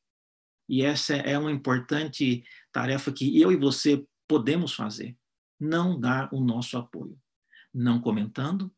E 0.69 0.83
essa 0.83 1.15
é 1.15 1.37
uma 1.37 1.51
importante 1.51 2.43
tarefa 2.71 3.11
que 3.11 3.41
eu 3.41 3.51
e 3.51 3.57
você 3.57 4.05
podemos 4.31 4.73
fazer. 4.73 5.17
Não 5.59 5.99
dar 5.99 6.33
o 6.33 6.39
nosso 6.39 6.77
apoio. 6.77 7.19
Não 7.73 7.99
comentando, 7.99 8.71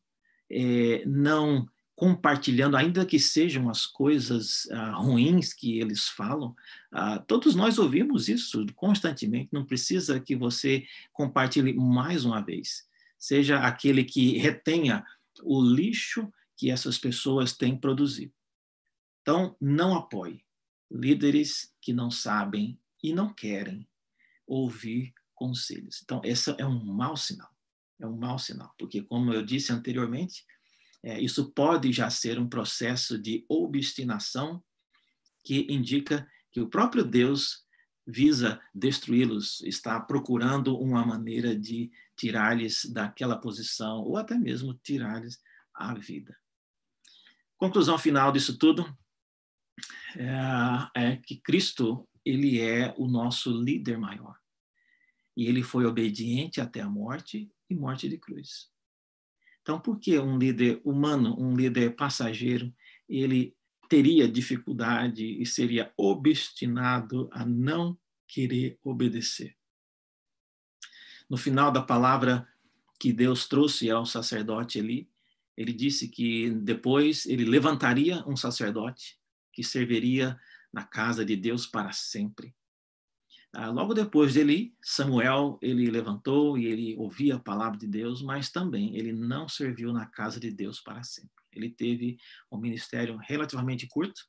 eh, 0.50 1.04
não 1.06 1.64
compartilhando, 1.94 2.76
ainda 2.76 3.06
que 3.06 3.20
sejam 3.20 3.70
as 3.70 3.86
coisas 3.86 4.68
ah, 4.72 4.96
ruins 4.96 5.52
que 5.52 5.78
eles 5.78 6.08
falam, 6.08 6.56
ah, 6.90 7.20
todos 7.20 7.54
nós 7.54 7.78
ouvimos 7.78 8.28
isso 8.28 8.66
constantemente. 8.74 9.50
Não 9.52 9.64
precisa 9.64 10.18
que 10.18 10.34
você 10.34 10.84
compartilhe 11.12 11.72
mais 11.72 12.24
uma 12.24 12.40
vez. 12.40 12.84
Seja 13.16 13.60
aquele 13.60 14.02
que 14.02 14.36
retenha 14.38 15.04
o 15.40 15.62
lixo 15.62 16.32
que 16.56 16.68
essas 16.68 16.98
pessoas 16.98 17.52
têm 17.52 17.76
produzido. 17.76 18.32
Então, 19.22 19.56
não 19.60 19.94
apoie 19.94 20.44
líderes 20.90 21.72
que 21.80 21.92
não 21.92 22.10
sabem 22.10 22.76
e 23.00 23.12
não 23.12 23.32
querem 23.32 23.86
ouvir 24.46 25.14
conselhos. 25.34 26.00
Então, 26.02 26.20
esse 26.24 26.54
é 26.58 26.66
um 26.66 26.84
mau 26.84 27.16
sinal. 27.16 27.50
É 28.00 28.06
um 28.06 28.16
mau 28.16 28.38
sinal, 28.38 28.74
porque, 28.78 29.02
como 29.02 29.32
eu 29.32 29.44
disse 29.44 29.72
anteriormente, 29.72 30.44
é, 31.02 31.20
isso 31.20 31.52
pode 31.52 31.92
já 31.92 32.10
ser 32.10 32.38
um 32.38 32.48
processo 32.48 33.18
de 33.18 33.44
obstinação 33.48 34.62
que 35.44 35.66
indica 35.70 36.26
que 36.50 36.60
o 36.60 36.68
próprio 36.68 37.04
Deus 37.04 37.64
visa 38.06 38.60
destruí-los, 38.74 39.60
está 39.62 39.98
procurando 40.00 40.78
uma 40.78 41.04
maneira 41.04 41.56
de 41.56 41.90
tirar-lhes 42.16 42.84
daquela 42.86 43.36
posição 43.36 44.02
ou 44.02 44.16
até 44.16 44.36
mesmo 44.36 44.74
tirar-lhes 44.74 45.40
a 45.74 45.94
vida. 45.94 46.36
Conclusão 47.56 47.98
final 47.98 48.30
disso 48.30 48.58
tudo 48.58 48.84
é, 50.16 51.12
é 51.12 51.16
que 51.16 51.36
Cristo 51.36 52.08
ele 52.24 52.60
é 52.60 52.94
o 52.98 53.06
nosso 53.06 53.50
líder 53.50 53.98
maior 53.98 54.38
e 55.36 55.46
ele 55.46 55.62
foi 55.62 55.84
obediente 55.84 56.60
até 56.60 56.80
a 56.80 56.88
morte 56.88 57.50
e 57.68 57.74
morte 57.74 58.08
de 58.08 58.18
cruz. 58.18 58.70
Então, 59.62 59.80
por 59.80 59.98
que 59.98 60.18
um 60.18 60.38
líder 60.38 60.80
humano, 60.84 61.34
um 61.40 61.56
líder 61.56 61.96
passageiro, 61.96 62.72
ele 63.08 63.56
teria 63.88 64.28
dificuldade 64.28 65.24
e 65.40 65.46
seria 65.46 65.92
obstinado 65.96 67.28
a 67.32 67.44
não 67.44 67.98
querer 68.28 68.78
obedecer? 68.82 69.56
No 71.28 71.36
final 71.36 71.72
da 71.72 71.80
palavra 71.80 72.46
que 73.00 73.12
Deus 73.12 73.48
trouxe 73.48 73.90
ao 73.90 74.04
sacerdote 74.04 74.78
ali, 74.78 75.08
ele 75.56 75.72
disse 75.72 76.08
que 76.08 76.50
depois 76.50 77.26
ele 77.26 77.44
levantaria 77.44 78.22
um 78.26 78.36
sacerdote 78.36 79.18
que 79.52 79.62
serviria 79.62 80.38
na 80.72 80.84
casa 80.84 81.24
de 81.24 81.36
Deus 81.36 81.66
para 81.66 81.92
sempre. 81.92 82.54
Ah, 83.56 83.70
logo 83.70 83.94
depois 83.94 84.34
dele, 84.34 84.74
Samuel, 84.82 85.58
ele 85.62 85.88
levantou 85.88 86.58
e 86.58 86.66
ele 86.66 86.96
ouvia 86.96 87.36
a 87.36 87.40
palavra 87.40 87.78
de 87.78 87.86
Deus, 87.86 88.20
mas 88.20 88.50
também 88.50 88.96
ele 88.96 89.12
não 89.12 89.48
serviu 89.48 89.92
na 89.92 90.06
casa 90.06 90.40
de 90.40 90.50
Deus 90.50 90.80
para 90.80 91.04
sempre. 91.04 91.30
Ele 91.52 91.70
teve 91.70 92.16
um 92.50 92.58
ministério 92.58 93.16
relativamente 93.16 93.86
curto 93.86 94.20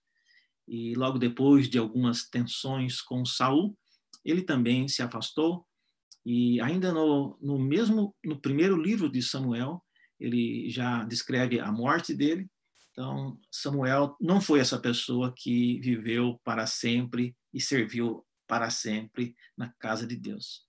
e 0.67 0.93
logo 0.95 1.17
depois 1.17 1.67
de 1.67 1.80
algumas 1.80 2.30
tensões 2.30 3.01
com 3.01 3.26
Saul, 3.26 3.76
ele 4.23 4.43
também 4.43 4.88
se 4.88 5.01
afastou 5.01 5.65
e 6.23 6.61
ainda 6.61 6.91
no, 6.91 7.38
no 7.41 7.57
mesmo 7.57 8.15
no 8.23 8.39
primeiro 8.39 8.76
livro 8.80 9.09
de 9.09 9.21
Samuel, 9.21 9.84
ele 10.19 10.69
já 10.69 11.03
descreve 11.03 11.59
a 11.59 11.71
morte 11.71 12.13
dele. 12.13 12.47
Então, 12.91 13.38
Samuel 13.51 14.15
não 14.21 14.39
foi 14.39 14.59
essa 14.59 14.80
pessoa 14.80 15.34
que 15.36 15.80
viveu 15.80 16.39
para 16.43 16.65
sempre 16.65 17.36
e 17.53 17.59
serviu 17.59 18.26
para 18.48 18.70
sempre 18.70 19.36
na 19.58 19.70
casa 19.74 20.06
de 20.06 20.16
Deus. 20.16 20.66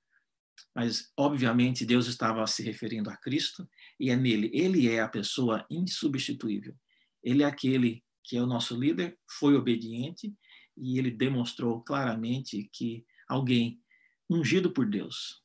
Mas, 0.75 1.11
obviamente, 1.17 1.87
Deus 1.87 2.07
estava 2.07 2.47
se 2.47 2.63
referindo 2.63 3.11
a 3.11 3.17
Cristo 3.17 3.69
e 3.99 4.11
é 4.11 4.17
nele. 4.17 4.51
Ele 4.53 4.89
é 4.89 5.01
a 5.01 5.09
pessoa 5.09 5.67
insubstituível. 5.71 6.75
Ele 7.23 7.43
é 7.43 7.47
aquele 7.47 8.05
que 8.23 8.37
é 8.37 8.43
o 8.43 8.47
nosso 8.47 8.79
líder, 8.79 9.19
foi 9.39 9.55
obediente 9.55 10.35
e 10.77 10.99
ele 10.99 11.11
demonstrou 11.11 11.81
claramente 11.83 12.69
que 12.73 13.07
alguém 13.29 13.81
ungido 14.29 14.73
por 14.73 14.85
Deus 14.85 15.43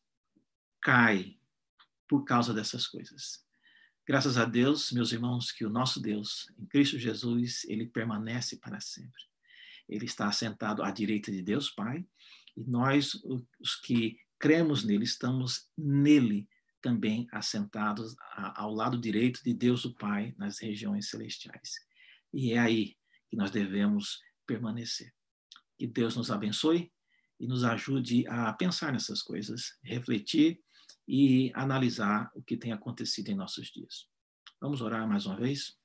cai 0.82 1.38
por 2.10 2.26
causa 2.26 2.54
dessas 2.54 2.88
coisas. 2.88 3.46
Graças 4.06 4.38
a 4.38 4.46
Deus, 4.46 4.92
meus 4.92 5.12
irmãos, 5.12 5.52
que 5.52 5.64
o 5.64 5.70
nosso 5.70 6.02
Deus, 6.02 6.52
em 6.58 6.66
Cristo 6.66 6.98
Jesus, 6.98 7.64
ele 7.66 7.86
permanece 7.86 8.58
para 8.58 8.82
sempre. 8.82 9.31
Ele 9.92 10.06
está 10.06 10.28
assentado 10.28 10.82
à 10.82 10.90
direita 10.90 11.32
de 11.32 11.42
Deus 11.42 11.70
Pai 11.70 12.06
e 12.56 12.64
nós, 12.64 13.14
os 13.60 13.76
que 13.76 14.18
cremos 14.40 14.84
nele, 14.84 15.04
estamos 15.04 15.70
nele 15.78 16.48
também 16.82 17.28
assentados 17.32 18.16
ao 18.56 18.74
lado 18.74 19.00
direito 19.00 19.44
de 19.44 19.54
Deus 19.54 19.86
o 19.86 19.94
Pai 19.94 20.34
nas 20.38 20.60
regiões 20.60 21.10
celestiais. 21.10 21.76
E 22.34 22.54
é 22.54 22.58
aí 22.58 22.96
que 23.30 23.36
nós 23.36 23.52
devemos 23.52 24.20
permanecer. 24.48 25.14
Que 25.78 25.86
Deus 25.86 26.16
nos 26.16 26.32
abençoe 26.32 26.92
e 27.40 27.46
nos 27.46 27.64
ajude 27.64 28.26
a 28.28 28.54
pensar 28.54 28.92
nessas 28.92 29.22
coisas, 29.22 29.78
refletir 29.84 30.60
e 31.08 31.52
analisar 31.54 32.32
o 32.36 32.42
que 32.42 32.58
tem 32.58 32.72
acontecido 32.72 33.30
em 33.30 33.36
nossos 33.36 33.68
dias. 33.68 34.08
Vamos 34.60 34.82
orar 34.82 35.08
mais 35.08 35.26
uma 35.26 35.36
vez? 35.36 35.78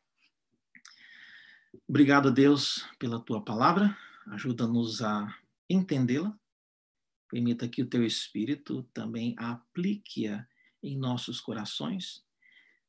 Obrigado, 1.88 2.30
Deus, 2.30 2.84
pela 2.98 3.20
tua 3.20 3.44
palavra. 3.44 3.96
Ajuda-nos 4.26 5.02
a 5.02 5.34
entendê-la 5.68 6.36
Permita 7.28 7.68
que 7.68 7.82
o 7.82 7.86
teu 7.86 8.04
Espírito 8.04 8.84
também 8.94 9.34
aplique-a 9.36 10.46
em 10.82 10.96
nossos 10.96 11.40
corações. 11.40 12.24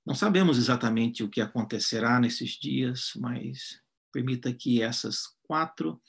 Não 0.05 0.13
sabemos 0.13 0.57
exatamente 0.57 1.23
o 1.23 1.29
que 1.29 1.41
acontecerá 1.41 2.19
nesses 2.19 2.51
dias, 2.51 3.11
mas 3.15 3.81
permita 4.11 4.53
que 4.53 4.81
essas 4.81 5.23
quatro 5.43 6.01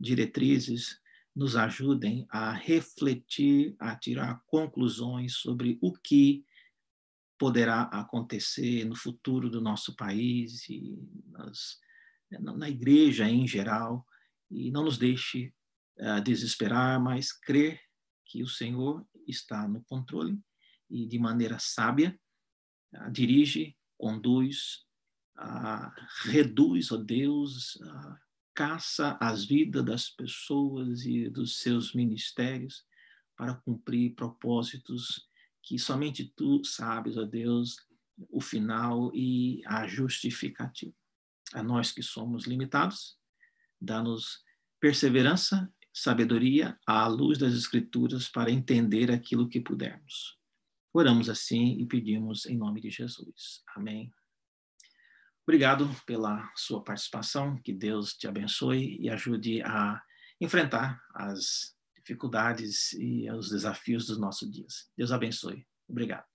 diretrizes 0.00 0.98
nos 1.36 1.56
ajudem 1.56 2.26
a 2.30 2.52
refletir, 2.52 3.76
a 3.78 3.94
tirar 3.94 4.42
conclusões 4.46 5.34
sobre 5.34 5.78
o 5.80 5.92
que 5.92 6.44
poderá 7.38 7.82
acontecer 7.82 8.84
no 8.84 8.96
futuro 8.96 9.50
do 9.50 9.60
nosso 9.60 9.94
país 9.94 10.68
e 10.68 10.96
nas, 11.26 11.78
na 12.40 12.68
igreja 12.68 13.28
em 13.28 13.46
geral. 13.46 14.06
E 14.50 14.70
não 14.70 14.84
nos 14.84 14.98
deixe 14.98 15.52
uh, 15.98 16.20
desesperar, 16.22 17.00
mas 17.00 17.32
crer 17.32 17.80
que 18.24 18.42
o 18.42 18.48
Senhor 18.48 19.06
está 19.26 19.66
no 19.66 19.82
controle 19.84 20.38
e 20.90 21.06
de 21.06 21.18
maneira 21.18 21.58
sábia 21.58 22.18
uh, 22.94 23.10
dirige, 23.10 23.76
conduz, 23.96 24.84
uh, 25.36 25.90
reduz, 26.24 26.92
ó 26.92 26.96
Deus, 26.96 27.78
caça 28.54 29.18
as 29.20 29.44
vidas 29.44 29.84
das 29.84 30.10
pessoas 30.10 31.04
e 31.04 31.28
dos 31.28 31.60
seus 31.60 31.92
ministérios 31.94 32.84
para 33.36 33.54
cumprir 33.54 34.14
propósitos 34.14 35.28
que 35.64 35.78
somente 35.78 36.32
tu 36.36 36.62
sabes, 36.64 37.16
ó 37.16 37.24
Deus, 37.24 37.76
o 38.30 38.40
final 38.40 39.10
e 39.14 39.62
a 39.66 39.86
justificativa. 39.86 40.94
A 41.54 41.62
nós 41.62 41.92
que 41.92 42.02
somos 42.02 42.46
limitados, 42.46 43.16
dá-nos 43.80 44.42
perseverança 44.80 45.72
sabedoria 45.92 46.76
à 46.84 47.06
luz 47.06 47.38
das 47.38 47.54
Escrituras 47.54 48.28
para 48.28 48.50
entender 48.50 49.12
aquilo 49.12 49.48
que 49.48 49.60
pudermos. 49.60 50.36
Oramos 50.92 51.30
assim 51.30 51.78
e 51.80 51.86
pedimos 51.86 52.46
em 52.46 52.56
nome 52.56 52.80
de 52.80 52.90
Jesus. 52.90 53.62
Amém. 53.74 54.12
Obrigado 55.46 55.88
pela 56.04 56.50
sua 56.56 56.82
participação, 56.82 57.56
que 57.62 57.72
Deus 57.72 58.14
te 58.14 58.26
abençoe 58.26 58.96
e 59.00 59.08
ajude 59.08 59.62
a 59.62 60.02
enfrentar 60.40 61.00
as 61.14 61.76
dificuldades 61.96 62.92
e 62.94 63.30
os 63.30 63.50
desafios 63.50 64.06
dos 64.06 64.18
nossos 64.18 64.50
dias. 64.50 64.90
Deus 64.96 65.12
abençoe. 65.12 65.66
Obrigado. 65.88 66.33